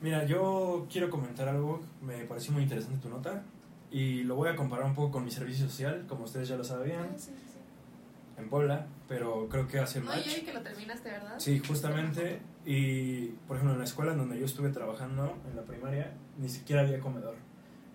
[0.00, 3.42] Mira, yo quiero comentar algo, me pareció muy interesante tu nota
[3.90, 6.62] y lo voy a comparar un poco con mi servicio social, como ustedes ya lo
[6.64, 8.40] sabían, Ah, sí, sí, sí.
[8.40, 10.26] en Puebla, pero creo que hace No, match.
[10.26, 11.34] yo vi que lo terminaste, ¿verdad?
[11.38, 12.40] Sí, justamente.
[12.66, 16.48] Y, por ejemplo, en la escuela en donde yo estuve trabajando, en la primaria, ni
[16.48, 17.34] siquiera había comedor.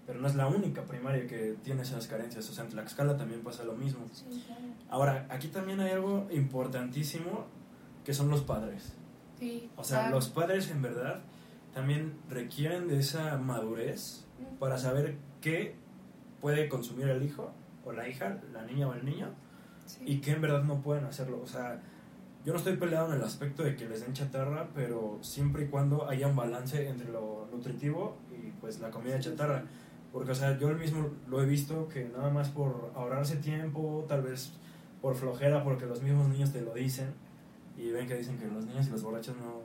[0.07, 2.49] Pero no es la única primaria que tiene esas carencias.
[2.49, 4.05] O sea, en Tlaxcala también pasa lo mismo.
[4.11, 4.61] Sí, claro.
[4.89, 7.45] Ahora, aquí también hay algo importantísimo
[8.03, 8.93] que son los padres.
[9.37, 10.15] Sí, O sea, claro.
[10.15, 11.21] los padres en verdad
[11.73, 14.25] también requieren de esa madurez
[14.59, 15.75] para saber qué
[16.41, 17.51] puede consumir el hijo
[17.85, 19.27] o la hija, la niña o el niño,
[19.85, 20.01] Sí.
[20.05, 21.39] y que en verdad no pueden hacerlo.
[21.43, 21.81] O sea,
[22.45, 25.67] yo no estoy peleado en el aspecto de que les den chatarra, pero siempre y
[25.67, 29.63] cuando haya un balance entre lo nutritivo y pues la comida chatarra.
[30.11, 34.23] Porque, o sea, yo mismo lo he visto que nada más por ahorrarse tiempo, tal
[34.23, 34.51] vez
[35.01, 37.13] por flojera, porque los mismos niños te lo dicen
[37.77, 39.61] y ven que dicen que los niños y los borrachos no,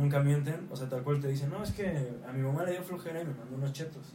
[0.00, 0.68] nunca mienten.
[0.70, 3.20] O sea, tal cual te dicen, no, es que a mi mamá le dio flojera
[3.22, 4.14] y me mandó unos chetos.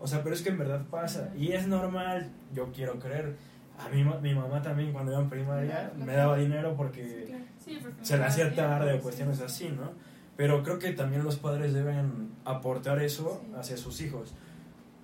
[0.00, 1.30] O sea, pero es que en verdad pasa.
[1.36, 3.36] Y es normal, yo quiero creer.
[3.76, 7.36] A mí, mi mamá también cuando iba en primaria me daba dinero porque
[8.02, 9.90] se le hacía tarde o cuestiones así, ¿no?
[10.36, 14.34] Pero creo que también los padres deben aportar eso hacia sus hijos.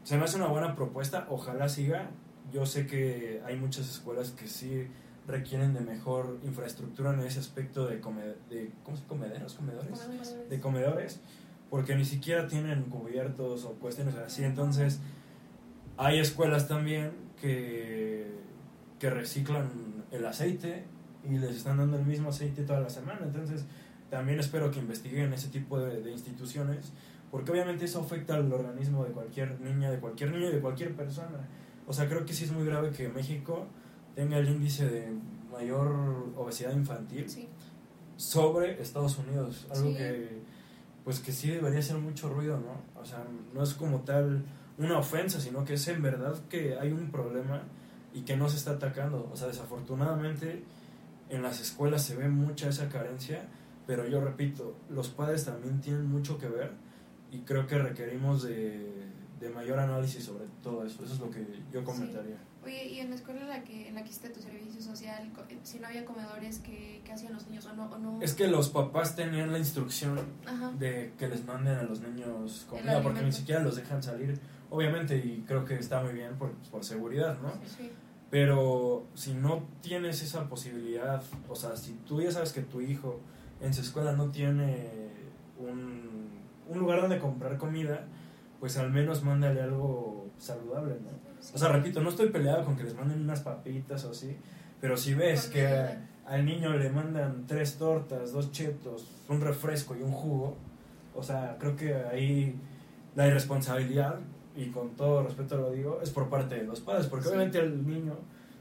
[0.02, 2.10] Se me hace una buena propuesta, ojalá siga.
[2.52, 4.88] Yo sé que hay muchas escuelas que sí
[5.26, 9.54] requieren de mejor infraestructura en ese aspecto de, de ¿cómo se comederos?
[9.54, 10.08] ¿Comedores?
[10.48, 11.20] De comedores,
[11.68, 14.42] porque ni siquiera tienen cubiertos o cuestiones así.
[14.42, 15.00] Entonces,
[15.96, 18.26] hay escuelas también que,
[18.98, 19.70] que reciclan
[20.10, 20.84] el aceite
[21.28, 23.20] y les están dando el mismo aceite toda la semana.
[23.22, 23.66] Entonces,
[24.10, 26.92] también espero que investiguen ese tipo de, de instituciones,
[27.30, 30.94] porque obviamente eso afecta al organismo de cualquier niña, de cualquier niño y de cualquier
[30.94, 31.48] persona.
[31.86, 33.66] O sea, creo que sí es muy grave que México
[34.14, 35.12] tenga el índice de
[35.50, 37.26] mayor obesidad infantil
[38.16, 40.40] sobre Estados Unidos, algo que
[41.04, 43.00] pues que sí debería ser mucho ruido, ¿no?
[43.00, 44.44] O sea, no es como tal
[44.78, 47.62] una ofensa, sino que es en verdad que hay un problema
[48.12, 49.28] y que no se está atacando.
[49.32, 50.62] O sea, desafortunadamente
[51.28, 53.48] en las escuelas se ve mucha esa carencia,
[53.90, 56.70] pero yo repito, los padres también tienen mucho que ver
[57.32, 58.88] y creo que requerimos de,
[59.40, 61.02] de mayor análisis sobre todo eso.
[61.02, 62.36] Eso es lo que yo comentaría.
[62.64, 65.32] Oye, y en la escuela en la que, en la que hiciste tu servicio social,
[65.48, 68.22] eh, si no había comedores, ¿qué, qué hacían los niños o no, o no?
[68.22, 70.20] Es que los papás tenían la instrucción
[70.78, 74.38] de que les manden a los niños comida, porque ni siquiera los dejan salir,
[74.70, 77.50] obviamente, y creo que está muy bien por, por seguridad, ¿no?
[77.76, 77.90] Sí.
[78.30, 83.18] Pero si no tienes esa posibilidad, o sea, si tú ya sabes que tu hijo
[83.60, 84.88] en su escuela no tiene
[85.58, 86.30] un,
[86.68, 88.04] un lugar donde comprar comida,
[88.58, 91.10] pues al menos mándale algo saludable, ¿no?
[91.54, 94.36] O sea, repito, no estoy peleado con que les manden unas papitas o así,
[94.80, 95.66] pero si ves que
[96.26, 100.56] al niño le mandan tres tortas, dos chetos, un refresco y un jugo,
[101.14, 102.54] o sea, creo que ahí
[103.14, 104.20] la irresponsabilidad,
[104.56, 107.86] y con todo respeto lo digo, es por parte de los padres, porque obviamente el
[107.86, 108.16] niño...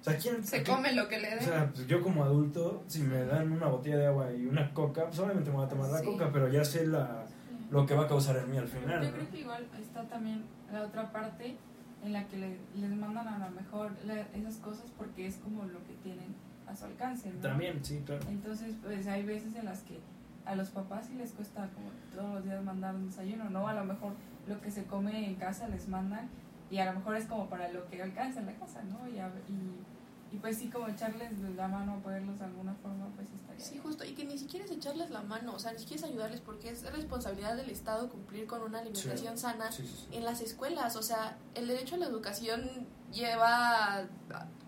[0.10, 1.40] Sea, ¿quién, se come lo que le den.
[1.40, 4.74] O sea, pues yo como adulto, si me dan una botella de agua y una
[4.74, 7.26] coca, pues obviamente me voy a tomar la coca, pero ya sé la,
[7.70, 9.04] lo que va a causar en mí al final.
[9.04, 11.56] Yo creo que igual está también la otra parte
[12.04, 13.92] en la que les mandan a lo mejor
[14.34, 16.36] esas cosas porque es como lo que tienen
[16.68, 17.30] a su alcance.
[17.42, 18.22] También, sí, claro.
[18.30, 20.00] Entonces, pues hay veces en las que
[20.46, 23.68] a los papás sí les cuesta como todos los días mandar un desayuno, ¿no?
[23.68, 24.14] A lo mejor
[24.48, 26.30] lo que se come en casa les mandan
[26.72, 29.08] y a lo mejor es como para lo que alcanza en la casa, ¿no?
[29.08, 29.86] Y, y
[30.32, 33.66] y pues sí, como echarles la mano, apoyarlos de alguna forma, pues estaría.
[33.66, 36.12] Sí, justo, y que ni siquiera es echarles la mano, o sea, ni siquiera es
[36.12, 39.70] ayudarles porque es responsabilidad del Estado cumplir con una alimentación sana
[40.12, 44.06] en las escuelas, o sea, el derecho a la educación lleva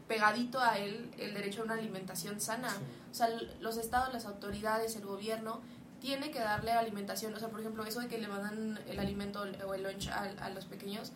[0.07, 2.75] pegadito a él el derecho a una alimentación sana,
[3.11, 5.61] o sea, los estados, las autoridades, el gobierno
[5.99, 9.43] tiene que darle alimentación, o sea, por ejemplo, eso de que le mandan el alimento
[9.67, 11.11] o el lunch a, a los pequeños,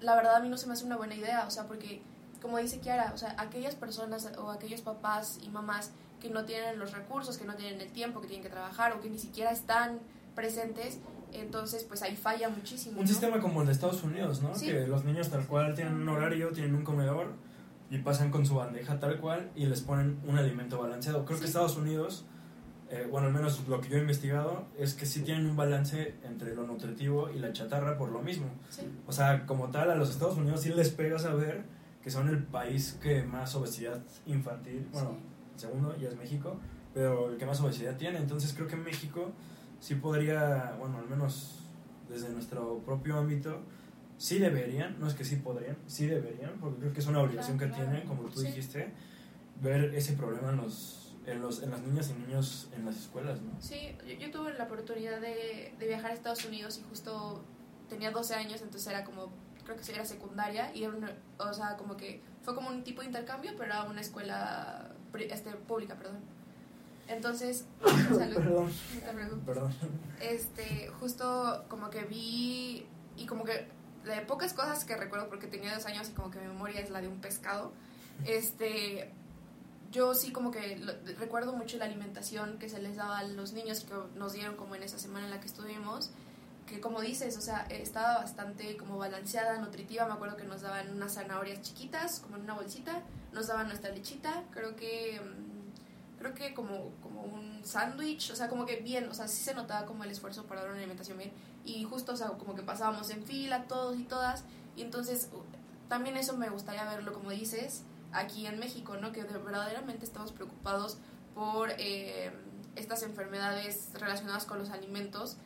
[0.00, 2.02] la verdad a mí no se me hace una buena idea, o sea, porque
[2.44, 6.78] como dice Kiara, o sea, aquellas personas o aquellos papás y mamás que no tienen
[6.78, 9.50] los recursos, que no tienen el tiempo, que tienen que trabajar o que ni siquiera
[9.50, 9.98] están
[10.34, 10.98] presentes,
[11.32, 13.00] entonces pues ahí falla muchísimo.
[13.00, 14.52] Un sistema como el de Estados Unidos, ¿no?
[14.52, 17.32] Que los niños tal cual tienen un horario, tienen un comedor
[17.90, 21.24] y pasan con su bandeja tal cual y les ponen un alimento balanceado.
[21.24, 22.26] Creo que Estados Unidos,
[22.90, 26.14] eh, bueno, al menos lo que yo he investigado, es que sí tienen un balance
[26.24, 28.48] entre lo nutritivo y la chatarra por lo mismo.
[29.06, 31.64] O sea, como tal, a los Estados Unidos sí les pega saber
[32.04, 35.16] que son el país que más obesidad infantil, bueno,
[35.54, 36.60] el segundo ya es México,
[36.92, 38.18] pero el que más obesidad tiene.
[38.18, 39.32] Entonces creo que México
[39.80, 41.60] sí podría, bueno, al menos
[42.10, 43.62] desde nuestro propio ámbito,
[44.18, 47.58] sí deberían, no es que sí podrían, sí deberían, porque creo que es una obligación
[47.58, 48.92] que tienen, como tú dijiste,
[49.62, 53.40] ver ese problema en los, en los en las niñas y niños en las escuelas,
[53.40, 53.58] ¿no?
[53.62, 57.42] Sí, yo, tuve la oportunidad de, de, viajar a Estados Unidos y justo
[57.88, 59.32] tenía 12 años, entonces era como
[59.64, 60.94] creo que era secundaria, y era
[61.38, 65.50] o sea, como que fue como un tipo de intercambio, pero era una escuela este,
[65.52, 66.18] pública, perdón.
[67.08, 68.70] Entonces, perdón.
[69.44, 69.74] perdón.
[70.20, 72.86] Este, justo como que vi,
[73.16, 73.66] y como que
[74.04, 76.90] de pocas cosas que recuerdo, porque tenía dos años y como que mi memoria es
[76.90, 77.72] la de un pescado,
[78.26, 79.10] este,
[79.90, 80.76] yo sí como que
[81.18, 84.74] recuerdo mucho la alimentación que se les daba a los niños que nos dieron como
[84.74, 86.10] en esa semana en la que estuvimos
[86.66, 90.06] que como dices, o sea, estaba bastante como balanceada, nutritiva.
[90.06, 93.02] Me acuerdo que nos daban unas zanahorias chiquitas, como en una bolsita,
[93.32, 94.44] nos daban nuestra lechita.
[94.50, 99.14] Creo que mm, creo que como, como un sándwich, o sea, como que bien, o
[99.14, 101.32] sea, sí se notaba como el esfuerzo para dar una alimentación bien.
[101.64, 104.44] Y justo, o sea, como que pasábamos en fila todos y todas.
[104.76, 105.28] Y entonces,
[105.88, 109.12] también eso me gustaría verlo, como dices, aquí en México, ¿no?
[109.12, 110.96] Que verdaderamente estamos preocupados
[111.34, 112.32] por eh,
[112.76, 115.36] estas enfermedades relacionadas con los alimentos,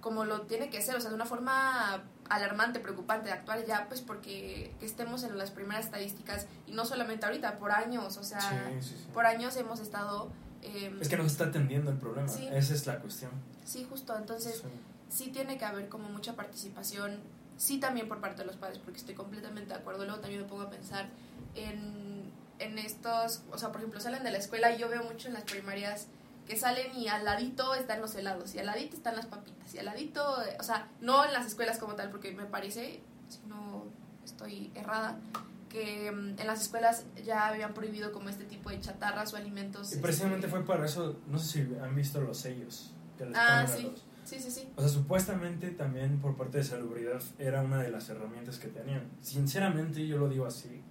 [0.00, 3.86] como lo tiene que ser, o sea, de una forma alarmante, preocupante de actuar ya,
[3.88, 8.22] pues porque que estemos en las primeras estadísticas y no solamente ahorita, por años, o
[8.24, 9.06] sea, Sí, sí, sí.
[9.12, 10.30] por años hemos estado...
[10.62, 13.30] eh, Es que no se está atendiendo el problema, esa es la cuestión.
[13.64, 15.24] Sí, justo, entonces Sí.
[15.24, 17.18] sí tiene que haber como mucha participación,
[17.58, 20.04] sí también por parte de los padres, porque estoy completamente de acuerdo.
[20.04, 21.08] Luego también me pongo a pensar
[21.54, 25.28] en, en estos, o sea, por ejemplo, salen de la escuela y yo veo mucho
[25.28, 26.06] en las primarias
[26.50, 29.78] que salen y al ladito están los helados, y al ladito están las papitas, y
[29.78, 33.38] al ladito, eh, o sea, no en las escuelas como tal, porque me parece, si
[33.46, 33.84] no
[34.24, 35.20] estoy errada,
[35.68, 39.92] que mm, en las escuelas ya habían prohibido como este tipo de chatarras o alimentos.
[39.94, 43.36] Y precisamente este, fue para eso, no sé si han visto los sellos que les
[43.38, 43.82] Ah, ponen a sí.
[43.84, 44.68] los- Sí, sí, sí.
[44.76, 49.08] O sea, supuestamente también por parte de salubridad era una de las herramientas que tenían.
[49.22, 50.82] Sinceramente, yo lo digo así,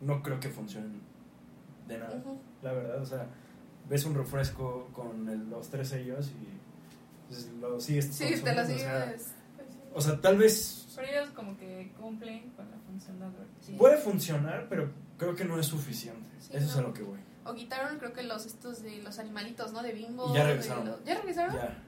[0.00, 1.00] no creo que funcionen
[1.88, 2.22] de nada,
[2.62, 3.00] la verdad.
[3.02, 3.26] O sea,
[3.88, 8.62] ves un refresco con el- los tres sellos y pues, lo sigues Sí, te lo
[8.62, 9.32] consumiendo, o sea, sigues.
[9.56, 9.78] Pues sí.
[9.94, 13.76] O sea, tal vez Pero ellos como que cumplen con la función de advertir.
[13.78, 16.28] puede funcionar, pero creo que no es suficiente.
[16.40, 16.78] Sí, Eso es no.
[16.80, 17.18] a lo que voy.
[17.44, 19.82] O quitaron, creo que los estos de los animalitos, ¿no?
[19.82, 20.30] De bimbo.
[20.30, 20.86] Y ya regresaron.
[20.86, 21.54] los- ¿Ya regresaron?
[21.56, 21.82] Ya.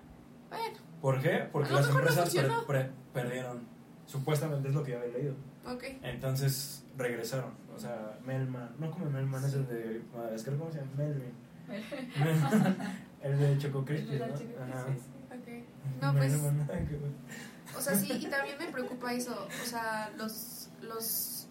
[0.51, 1.49] Bueno, ¿Por qué?
[1.53, 3.61] Porque las mejor no empresas per- pre- perdieron.
[4.07, 5.34] Supuestamente es lo que yo había leído.
[5.66, 5.84] ok.
[6.03, 7.53] Entonces regresaron.
[7.74, 8.74] O sea, Melman.
[8.78, 10.57] No como Melman, es el de Madagascar.
[10.57, 10.90] ¿Cómo se llama?
[10.97, 11.32] Melvin.
[13.22, 14.24] El de Choco Crispy, ¿no?
[14.24, 14.86] Ajá.
[15.30, 15.48] Ok.
[16.02, 16.34] No, pues,
[17.76, 19.46] o sea, sí, y también me preocupa eso.
[19.62, 21.46] O sea, los, los,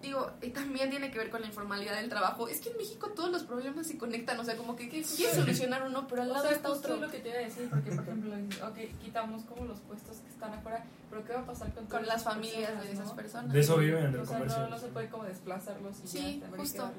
[0.00, 2.48] digo, y también tiene que ver con la informalidad del trabajo.
[2.48, 5.34] Es que en México todos los problemas se conectan, o sea, como que, que quiere
[5.34, 6.96] solucionar uno, pero al O lado sea, está otro.
[6.96, 10.16] lo que te iba a decir, porque por ejemplo, dices, ok, quitamos como los puestos
[10.18, 13.06] que están afuera, pero ¿qué va a pasar con, Con las familias personas, de esas
[13.08, 13.16] no?
[13.16, 13.52] personas.
[13.52, 14.62] De eso viven del O sea, comercio.
[14.62, 16.90] no, no se puede como desplazarlos y Sí, ya, justo.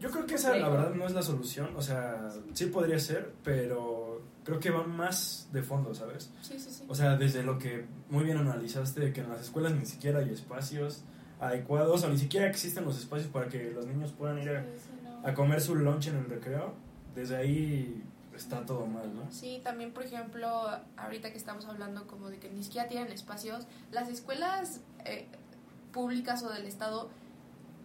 [0.00, 1.70] Yo creo que esa, la verdad, no es la solución.
[1.76, 6.30] O sea, sí podría ser, pero creo que va más de fondo, ¿sabes?
[6.42, 6.84] Sí, sí, sí.
[6.88, 10.20] O sea, desde lo que muy bien analizaste, de que en las escuelas ni siquiera
[10.20, 11.02] hay espacios
[11.40, 14.64] adecuados, o ni siquiera existen los espacios para que los niños puedan ir a,
[15.28, 16.74] a comer su lunch en el recreo,
[17.14, 18.02] desde ahí
[18.34, 19.30] está todo mal, ¿no?
[19.30, 23.66] Sí, también por ejemplo, ahorita que estamos hablando como de que ni siquiera tienen espacios,
[23.90, 25.26] las escuelas eh,
[25.92, 27.10] públicas o del Estado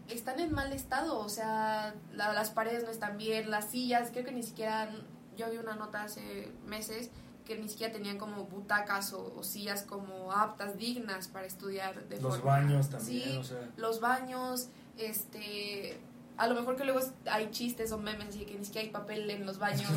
[0.10, 4.26] están en mal estado, o sea, la- las paredes no están bien, las sillas, creo
[4.26, 4.90] que ni siquiera,
[5.38, 7.10] yo vi una nota hace meses
[7.46, 12.08] que ni siquiera tenían como butacas o, o sillas como aptas, dignas para estudiar.
[12.08, 13.70] De Los forma- baños también, Sí, o sea.
[13.76, 16.00] los baños, este,
[16.38, 17.00] a lo mejor que luego
[17.30, 19.90] hay chistes o memes así que ni siquiera hay papel en los baños.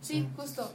[0.00, 0.72] Sí, justo.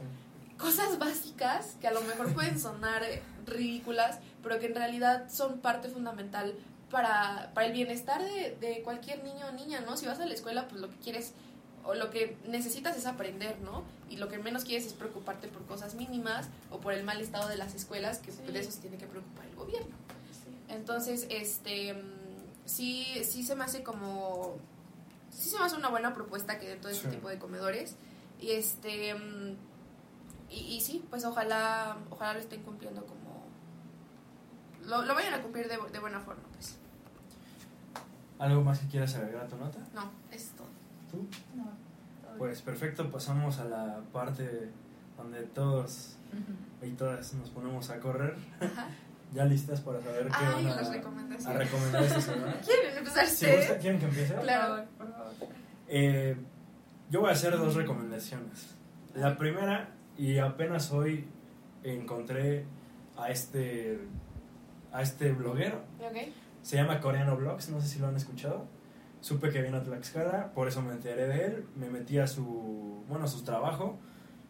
[0.58, 3.02] Cosas básicas que a lo mejor pueden sonar
[3.46, 6.54] ridículas, pero que en realidad son parte fundamental
[6.90, 9.96] para, para el bienestar de, de cualquier niño o niña, ¿no?
[9.96, 11.32] Si vas a la escuela, pues lo que quieres
[11.84, 13.82] o lo que necesitas es aprender, ¿no?
[14.08, 17.48] Y lo que menos quieres es preocuparte por cosas mínimas o por el mal estado
[17.48, 18.40] de las escuelas, que Sí.
[18.50, 19.94] de eso se tiene que preocupar el gobierno.
[20.32, 20.50] Sí.
[20.68, 21.98] Entonces, este, mm,
[22.64, 24.56] sí, sí se me hace como,
[25.30, 27.16] sí se me hace una buena propuesta que den todo este Sí.
[27.16, 27.96] tipo de comedores.
[28.40, 29.56] Y este, mm,
[30.50, 33.23] y, y sí, pues ojalá, ojalá lo estén cumpliendo como,
[34.86, 36.76] lo, lo vayan a cumplir de, de buena forma, pues.
[38.38, 39.78] ¿Algo más que quieras agregar a tu nota?
[39.94, 40.66] No, es todo.
[41.10, 41.26] ¿Tú?
[41.56, 41.64] No,
[42.22, 44.70] todo Pues perfecto, pasamos a la parte
[45.16, 46.92] donde todos bien.
[46.92, 48.36] y todas nos ponemos a correr.
[48.60, 48.88] Ajá.
[49.32, 51.58] ¿Ya listas para saber qué Ay, van las a, a recomendaciones.
[51.58, 52.54] recomendar esta semana?
[52.64, 53.72] ¿Quieren empezar gusta, ustedes?
[53.80, 54.34] ¿Quieren que empiece?
[54.34, 54.84] Claro.
[54.96, 55.32] Por favor.
[55.88, 56.36] Eh,
[57.10, 58.74] yo voy a hacer dos recomendaciones.
[59.14, 61.26] La primera, y apenas hoy
[61.82, 62.64] encontré
[63.16, 64.00] a este,
[64.94, 66.16] a este bloguero, Ok.
[66.62, 68.66] se llama Coreano Vlogs, no sé si lo han escuchado.
[69.20, 73.04] Supe que vino a Tlaxcala, por eso me enteré de él, me metí a su,
[73.08, 73.98] bueno, a su trabajo.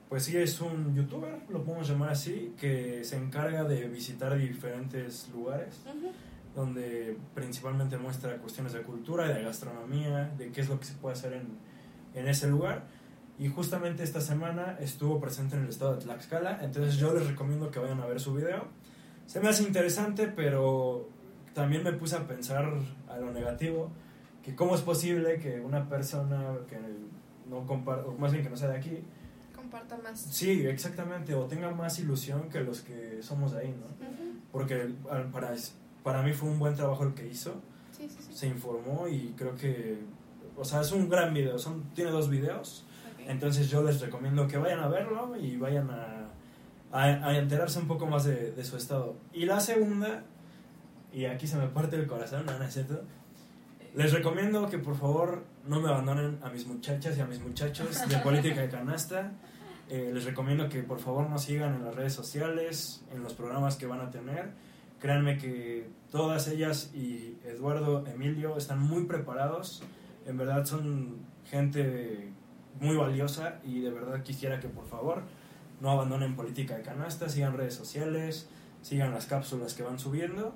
[0.09, 5.29] Pues sí, es un youtuber, lo podemos llamar así, que se encarga de visitar diferentes
[5.33, 6.13] lugares Ujú.
[6.55, 11.15] donde principalmente muestra cuestiones de cultura, de gastronomía, de qué es lo que se puede
[11.15, 11.57] hacer en,
[12.15, 12.85] en ese lugar.
[13.39, 17.71] Y justamente esta semana estuvo presente en el estado de Tlaxcala, entonces yo les recomiendo
[17.71, 18.69] que vayan a ver su video.
[19.27, 21.09] Se me hace interesante, pero
[21.55, 22.73] también me puse a pensar
[23.09, 23.91] a lo negativo,
[24.43, 26.79] que cómo es posible que una persona que
[27.49, 28.99] no comparte, o más bien que no sea de aquí,
[29.55, 30.21] Comparta más.
[30.21, 33.87] sí, exactamente, o tenga más ilusión que los que somos de ahí, ¿no?
[34.07, 34.39] Ujú.
[34.53, 34.75] Porque
[35.11, 35.55] al- para,
[36.03, 37.55] para mí fue un buen trabajo el que hizo
[37.93, 38.33] Sí, sí, sí.
[38.35, 39.99] se informó y creo que
[40.57, 43.25] o sea, es un gran video, son, tiene dos videos, Ok.
[43.29, 46.24] entonces yo les recomiendo que vayan a verlo y vayan a,
[46.95, 49.17] a, a enterarse un poco más de, de su estado.
[49.33, 50.23] Y la segunda,
[51.13, 53.03] y aquí se me parte el corazón, no, es cierto,
[53.95, 58.09] les recomiendo que por favor no me abandonen a mis muchachas y a mis muchachos
[58.09, 59.33] de política de canasta.
[59.91, 63.77] Eh, les recomiendo que por favor nos sigan en las redes sociales, en los programas
[63.77, 64.53] que van a tener.
[64.99, 69.83] Créanme que todas ellas y Eduardo, Emilio están muy preparados.
[70.27, 72.31] En verdad son gente
[72.81, 75.23] muy valiosa y de verdad quisiera que por favor
[75.81, 78.47] no abandonen política de canasta, sigan redes sociales,
[78.83, 80.55] sigan las cápsulas que van subiendo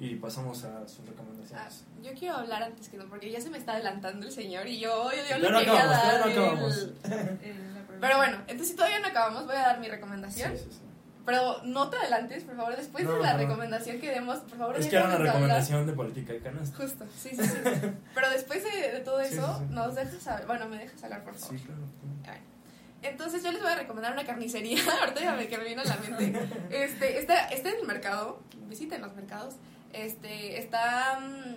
[0.00, 1.84] y pasamos a sus Ah, recomendaciones.
[2.02, 4.78] yo quiero hablar antes que no, porque ya se me está adelantando el señor y
[4.78, 6.76] yo, yo, yo no acabamos, dar no el- acabamos.
[7.02, 7.96] La pregunta.
[8.00, 10.52] Pero bueno, entonces si todavía no acabamos, voy a dar mi recomendación.
[10.56, 10.78] Sí, sí, sí.
[11.26, 13.38] Pero no te adelantes, por favor, después No, de la no.
[13.40, 15.34] recomendación que demos, por favor, Es que era una hablar.
[15.34, 16.76] recomendación de política de canasta.
[16.78, 17.58] Justo, sí, sí, sí.
[18.14, 20.46] Pero después de, de todo eso, nos dejas hablar.
[20.46, 21.58] Bueno, me dejas hablar, por favor.
[21.58, 21.82] Sí, claro.
[23.02, 26.48] Entonces yo les voy a recomendar una carnicería, ahorita ya me, vino a la mente.
[26.70, 29.54] Este, está, está en el mercado, visiten los mercados.
[29.92, 31.54] Este, está, mm,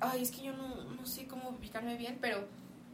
[0.00, 2.46] ay, es que yo no, no sé cómo ubicarme bien, pero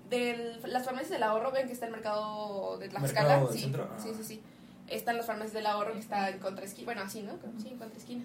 [0.09, 3.29] de las farmacias del ahorro, ven que está el mercado de Tlaxcala.
[3.29, 3.91] ¿Mercado sí, centro?
[3.93, 3.99] Ah.
[4.01, 4.43] sí, sí, sí.
[4.87, 7.33] Están las farmacias del ahorro que está en contraesquina, bueno, así, ¿no?
[7.61, 8.25] Sí, en contraesquina.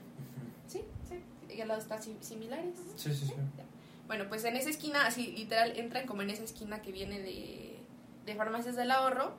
[0.67, 1.53] Sí, sí.
[1.53, 2.75] Y al lado está sim- similares.
[2.95, 3.33] Sí, sí, sí.
[4.07, 7.79] Bueno, pues en esa esquina, así literal, entran como en esa esquina que viene de,
[8.25, 9.33] de farmacias del ahorro.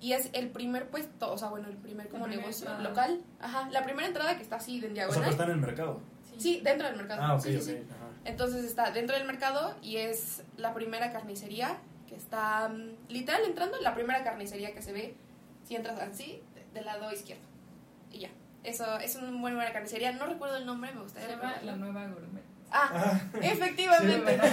[0.00, 2.88] Y es el primer puesto, o sea, bueno, el primer como negocio entrada.
[2.88, 3.20] local.
[3.40, 5.20] Ajá, la primera entrada que está así de en O sea, diagonal.
[5.22, 6.00] pero está en el mercado.
[6.38, 7.20] Sí, dentro del mercado.
[7.22, 7.64] Ah, ok, sí, sí, ok.
[7.64, 7.72] sí.
[7.90, 8.04] ajá.
[8.24, 11.78] Entonces está dentro del mercado y es la primera carnicería
[12.08, 15.14] que está mm, literal entrando, la primera carnicería que se ve
[15.66, 17.42] si entras así, de- del lado izquierdo.
[18.12, 18.30] Y ya.
[18.64, 20.12] Eso es una muy buena carnicería.
[20.12, 21.70] No recuerdo el nombre, me Se gustaría llama recordarlo.
[21.72, 22.42] La Nueva Gourmet.
[22.70, 24.38] Ah, Ah, efectivamente.
[24.42, 24.50] sí,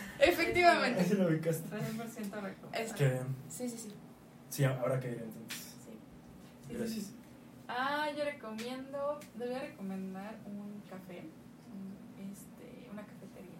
[0.20, 1.00] efectivamente.
[1.02, 1.68] Así lo ubicaste.
[1.68, 1.76] 100%
[2.40, 2.70] recomendado.
[2.72, 3.20] Es- bien.
[3.48, 3.94] Sí, sí, sí.
[4.52, 5.76] Sí, habrá que ir entonces.
[5.82, 5.98] Sí.
[6.68, 7.10] Sí, Gracias.
[7.68, 11.24] Ah, yo recomiendo, debería recomendar un café,
[11.72, 13.56] un, este, una cafetería,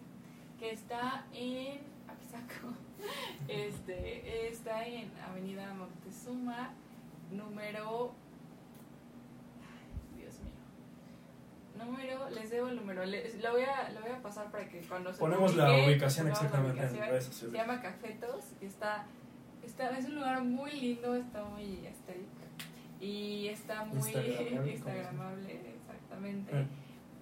[0.59, 2.73] que está en Apizaco.
[3.49, 6.69] Este, está en Avenida Moctezuma,
[7.31, 8.13] número.
[9.61, 11.83] ay, Dios mío.
[11.85, 14.79] Número, les debo el número, les, lo, voy a, lo voy a pasar para que
[14.81, 19.05] cuando se Ponemos la ubicación la exactamente en Se llama Cafetos y está,
[19.65, 22.43] está, es un lugar muy lindo, está muy estético
[22.99, 26.59] y está muy Instagramable, ¿cómo se instagramable, exactamente.
[26.59, 26.67] Eh.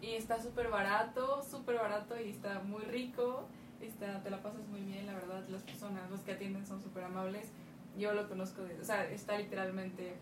[0.01, 3.47] Y está súper barato, súper barato y está muy rico.
[3.81, 5.47] Está, te la pasas muy bien, la verdad.
[5.49, 7.51] Las personas, los que atienden son súper amables.
[7.97, 10.15] Yo lo conozco, de, o sea, está literalmente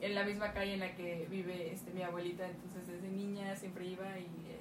[0.00, 2.48] en la misma calle en la que vive este, mi abuelita.
[2.48, 4.60] Entonces, desde niña siempre iba y eh,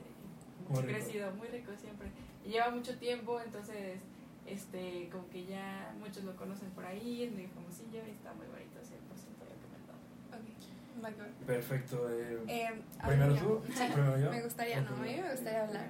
[0.70, 2.10] Muy crecido, muy rico siempre.
[2.46, 4.00] Y lleva mucho tiempo, entonces,
[4.50, 8.47] este, como que ya muchos lo conocen por ahí, es muy famosillo y está muy
[8.47, 8.89] bonito, 100%
[9.47, 11.28] recomendado.
[11.41, 11.45] Ok.
[11.47, 12.10] Perfecto.
[12.10, 13.62] eh, Eh, Primero tú,
[13.93, 14.32] primero yo.
[14.32, 15.88] Me gustaría, no, a mí me gustaría hablar.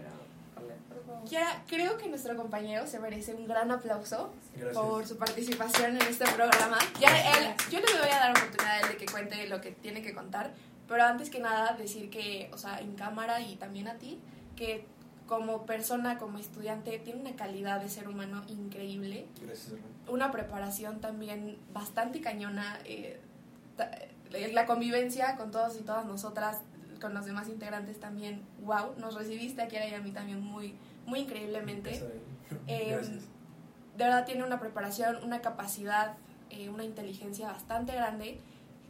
[1.28, 4.74] Kiara, creo que nuestro compañero se merece un gran aplauso Gracias.
[4.78, 6.78] por su participación en este programa.
[7.00, 9.72] Ya él, yo le voy a dar oportunidad a él de que cuente lo que
[9.72, 10.52] tiene que contar,
[10.88, 14.20] pero antes que nada decir que, o sea, en cámara y también a ti,
[14.56, 14.86] que
[15.30, 19.76] como persona, como estudiante, tiene una calidad de ser humano increíble, Gracias,
[20.08, 23.20] una preparación también bastante cañona, eh,
[23.78, 23.92] ta-
[24.32, 26.58] la convivencia con todos y todas nosotras,
[27.00, 30.74] con los demás integrantes también, wow, nos recibiste aquí y a mí también muy,
[31.06, 31.96] muy increíblemente.
[31.96, 32.22] Eh,
[32.68, 33.26] Eh, Gracias.
[33.96, 36.16] de verdad tiene una preparación, una capacidad,
[36.50, 38.40] eh, una inteligencia bastante grande.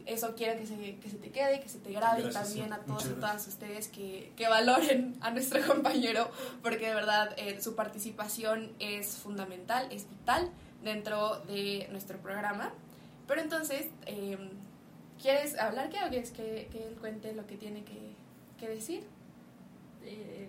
[0.06, 2.66] Eso quiero que se, que se te quede, que se te grabe y Gracias, también
[2.68, 2.72] sí.
[2.72, 6.30] a todos y todas ustedes que, que valoren a nuestro compañero,
[6.62, 10.50] porque de verdad eh, su participación es fundamental, es vital
[10.82, 12.72] dentro de nuestro programa.
[13.26, 14.38] Pero entonces, eh,
[15.20, 15.90] ¿quieres hablar?
[15.90, 18.14] ¿Qué quieres que, que él cuente lo que tiene que,
[18.58, 19.04] que decir?
[20.04, 20.48] Eh,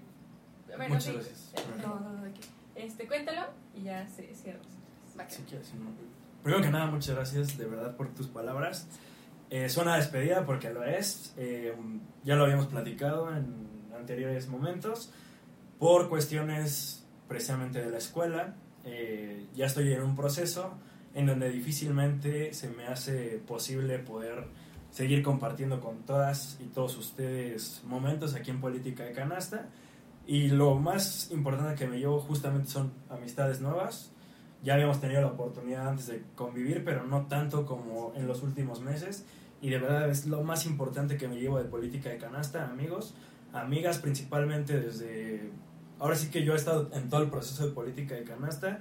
[0.68, 1.12] bueno, Muchas sí.
[1.14, 1.52] gracias.
[1.56, 2.40] Eh, No, no, no, ¿de qué?
[2.76, 4.60] Este, cuéntalo y ya se cierro.
[5.30, 5.42] Si
[5.78, 5.92] no.
[6.42, 8.88] Primero que nada, muchas gracias de verdad por tus palabras.
[9.54, 11.34] Eh, suena despedida porque lo es.
[11.36, 11.76] Eh,
[12.24, 15.12] ya lo habíamos platicado en anteriores momentos.
[15.78, 20.76] Por cuestiones precisamente de la escuela, eh, ya estoy en un proceso
[21.14, 24.46] en donde difícilmente se me hace posible poder
[24.90, 29.68] seguir compartiendo con todas y todos ustedes momentos aquí en Política de Canasta.
[30.26, 34.14] Y lo más importante que me llevo justamente son amistades nuevas.
[34.64, 38.80] Ya habíamos tenido la oportunidad antes de convivir, pero no tanto como en los últimos
[38.80, 39.26] meses.
[39.62, 43.14] Y de verdad es lo más importante que me llevo de política de canasta, amigos,
[43.54, 45.52] amigas principalmente desde
[46.00, 48.80] ahora sí que yo he estado en todo el proceso de política de canasta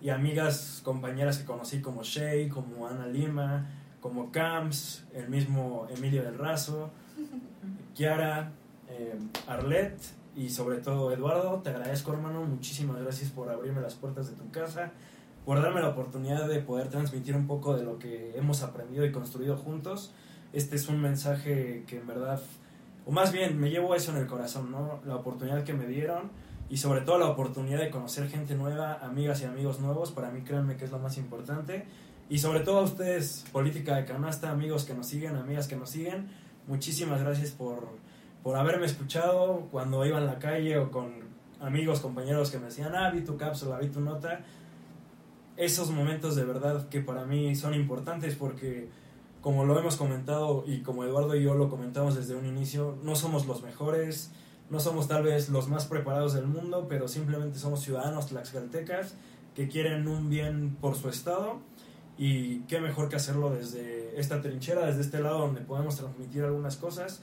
[0.00, 3.66] y amigas, compañeras que conocí como Shay, como Ana Lima,
[4.00, 6.90] como Camps, el mismo Emilio del Razo,
[7.94, 8.52] Kiara,
[8.88, 9.96] eh, Arlet
[10.34, 14.50] y sobre todo Eduardo, te agradezco hermano, muchísimas gracias por abrirme las puertas de tu
[14.50, 14.92] casa,
[15.44, 19.12] por darme la oportunidad de poder transmitir un poco de lo que hemos aprendido y
[19.12, 20.12] construido juntos.
[20.52, 22.40] Este es un mensaje que en verdad,
[23.06, 25.00] o más bien me llevo eso en el corazón, ¿no?
[25.04, 26.30] La oportunidad que me dieron
[26.68, 30.42] y sobre todo la oportunidad de conocer gente nueva, amigas y amigos nuevos, para mí
[30.42, 31.86] créanme que es lo más importante.
[32.30, 35.90] Y sobre todo a ustedes, Política de Canasta, amigos que nos siguen, amigas que nos
[35.90, 36.30] siguen,
[36.66, 37.88] muchísimas gracias por,
[38.42, 41.12] por haberme escuchado cuando iba en la calle o con
[41.60, 44.40] amigos, compañeros que me decían, ah, vi tu cápsula, vi tu nota.
[45.56, 48.88] Esos momentos de verdad que para mí son importantes porque,
[49.40, 53.16] como lo hemos comentado y como Eduardo y yo lo comentamos desde un inicio, no
[53.16, 54.30] somos los mejores,
[54.70, 59.14] no somos tal vez los más preparados del mundo, pero simplemente somos ciudadanos tlaxcaltecas
[59.54, 61.60] que quieren un bien por su estado
[62.16, 66.76] y qué mejor que hacerlo desde esta trinchera, desde este lado donde podemos transmitir algunas
[66.76, 67.20] cosas.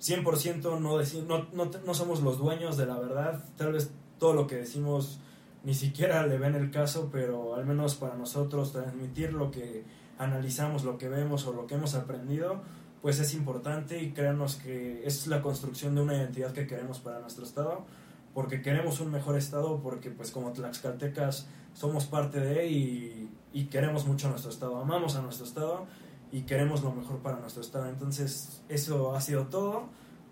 [0.00, 4.46] 100% no, no, no, no somos los dueños de la verdad, tal vez todo lo
[4.46, 5.20] que decimos
[5.64, 9.84] ni siquiera le ven el caso, pero al menos para nosotros transmitir lo que
[10.18, 12.62] analizamos, lo que vemos o lo que hemos aprendido,
[13.00, 17.20] pues es importante y créanos que es la construcción de una identidad que queremos para
[17.20, 17.84] nuestro estado,
[18.34, 24.06] porque queremos un mejor estado, porque pues como tlaxcaltecas somos parte de y, y queremos
[24.06, 25.86] mucho a nuestro estado, amamos a nuestro estado
[26.32, 27.88] y queremos lo mejor para nuestro estado.
[27.88, 29.84] Entonces eso ha sido todo.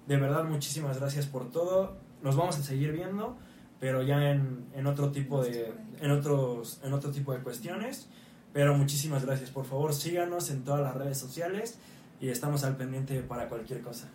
[0.06, 1.96] De verdad muchísimas gracias por todo.
[2.22, 3.36] Nos vamos a seguir viendo,
[3.80, 8.08] pero ya en, en otro tipo de en otros en otro tipo de cuestiones.
[8.52, 9.50] Pero muchísimas gracias.
[9.50, 11.78] Por favor, síganos en todas las redes sociales
[12.20, 14.08] y estamos al pendiente para cualquier cosa.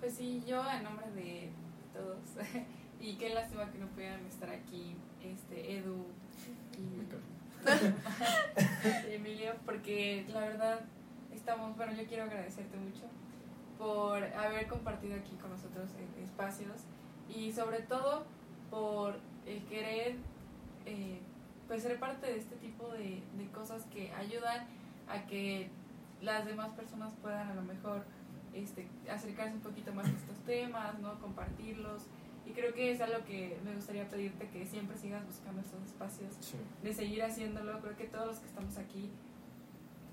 [0.00, 1.50] Pues sí, yo en nombre de
[1.92, 2.18] todos,
[3.00, 6.06] y qué lástima que no pudieran estar aquí este Edu
[9.10, 10.80] y Emilio, porque la verdad
[11.34, 13.02] estamos, bueno, yo quiero agradecerte mucho
[13.76, 15.90] por haber compartido aquí con nosotros
[16.22, 16.84] espacios
[17.34, 18.24] y sobre todo
[18.70, 19.16] por
[19.46, 20.16] el querer
[20.86, 21.20] eh,
[21.68, 24.66] pues ser parte de este tipo de, de cosas que ayudan
[25.08, 25.70] a que
[26.22, 28.04] las demás personas puedan a lo mejor
[28.54, 31.18] este, acercarse un poquito más a estos temas, ¿no?
[31.20, 32.02] compartirlos.
[32.46, 36.36] Y creo que es algo que me gustaría pedirte que siempre sigas buscando estos espacios,
[36.82, 37.80] de seguir haciéndolo.
[37.80, 39.10] Creo que todos los que estamos aquí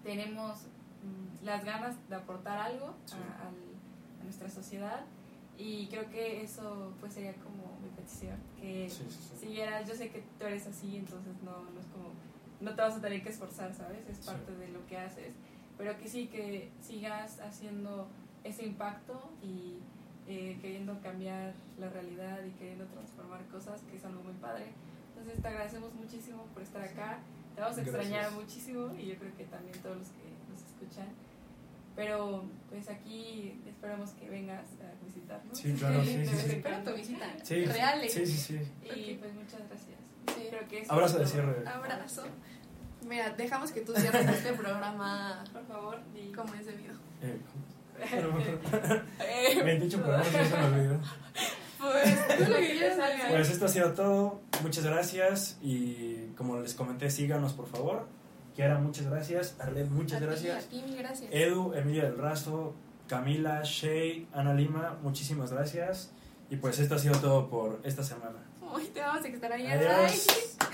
[0.03, 0.68] tenemos
[1.03, 5.05] mm, las ganas de aportar algo a, a, nuestra sociedad
[5.58, 8.89] y creo que eso pues sería como mi petición, que
[9.39, 12.12] siguieras, yo sé que tú eres así, entonces no, no es como,
[12.62, 14.08] no te vas a tener que esforzar, ¿sabes?
[14.10, 15.34] Es parte de lo que haces
[15.78, 18.08] pero que sí, que sigas haciendo
[18.43, 19.78] ese impacto y
[20.28, 24.66] eh, queriendo cambiar la realidad y queriendo transformar cosas, que es algo muy padre.
[25.16, 27.20] Entonces te agradecemos muchísimo por estar acá,
[27.55, 31.08] te vamos a extrañar muchísimo y yo creo que también todos los que nos escuchan.
[31.98, 35.58] Pero pues aquí esperamos que vengas a visitarnos.
[35.58, 36.26] Sí, claro, sí.
[36.28, 37.26] sí, Espero tu visita.
[37.41, 38.14] Sí, Reales.
[38.14, 38.60] Sí, sí, sí.
[38.84, 39.98] Y pues muchas gracias.
[40.28, 40.48] Sí.
[40.48, 41.68] Creo que Abrazo de cierre.
[41.68, 42.24] Abrazo.
[43.10, 45.43] Mira, dejamos que tú cierres este programa.
[45.52, 46.32] Por favor, di.
[46.32, 46.93] Como es debido.
[48.00, 51.00] Eh, me he dicho programa, no se me olvidó.
[51.80, 53.00] Pues, tú lo que quieras.
[53.32, 54.41] Pues esto ha sido todo.
[54.62, 55.58] Muchas gracias.
[55.64, 58.08] Y como les comenté, síganos por favor.
[58.58, 59.55] Kiara, muchas gracias.
[59.60, 60.66] Arlet, muchas A ti, gracias.
[60.66, 61.30] A ti, gracias.
[61.32, 62.74] Edu, Emilia del Razo,
[63.05, 66.10] Camila, Shay, Ana Lima, muchísimas gracias.
[66.49, 68.39] Y pues esto ha sido todo por esta semana.
[68.60, 69.78] Uy, te vamos a extrañar.
[69.78, 70.26] Adiós.
[70.28, 70.68] Ay.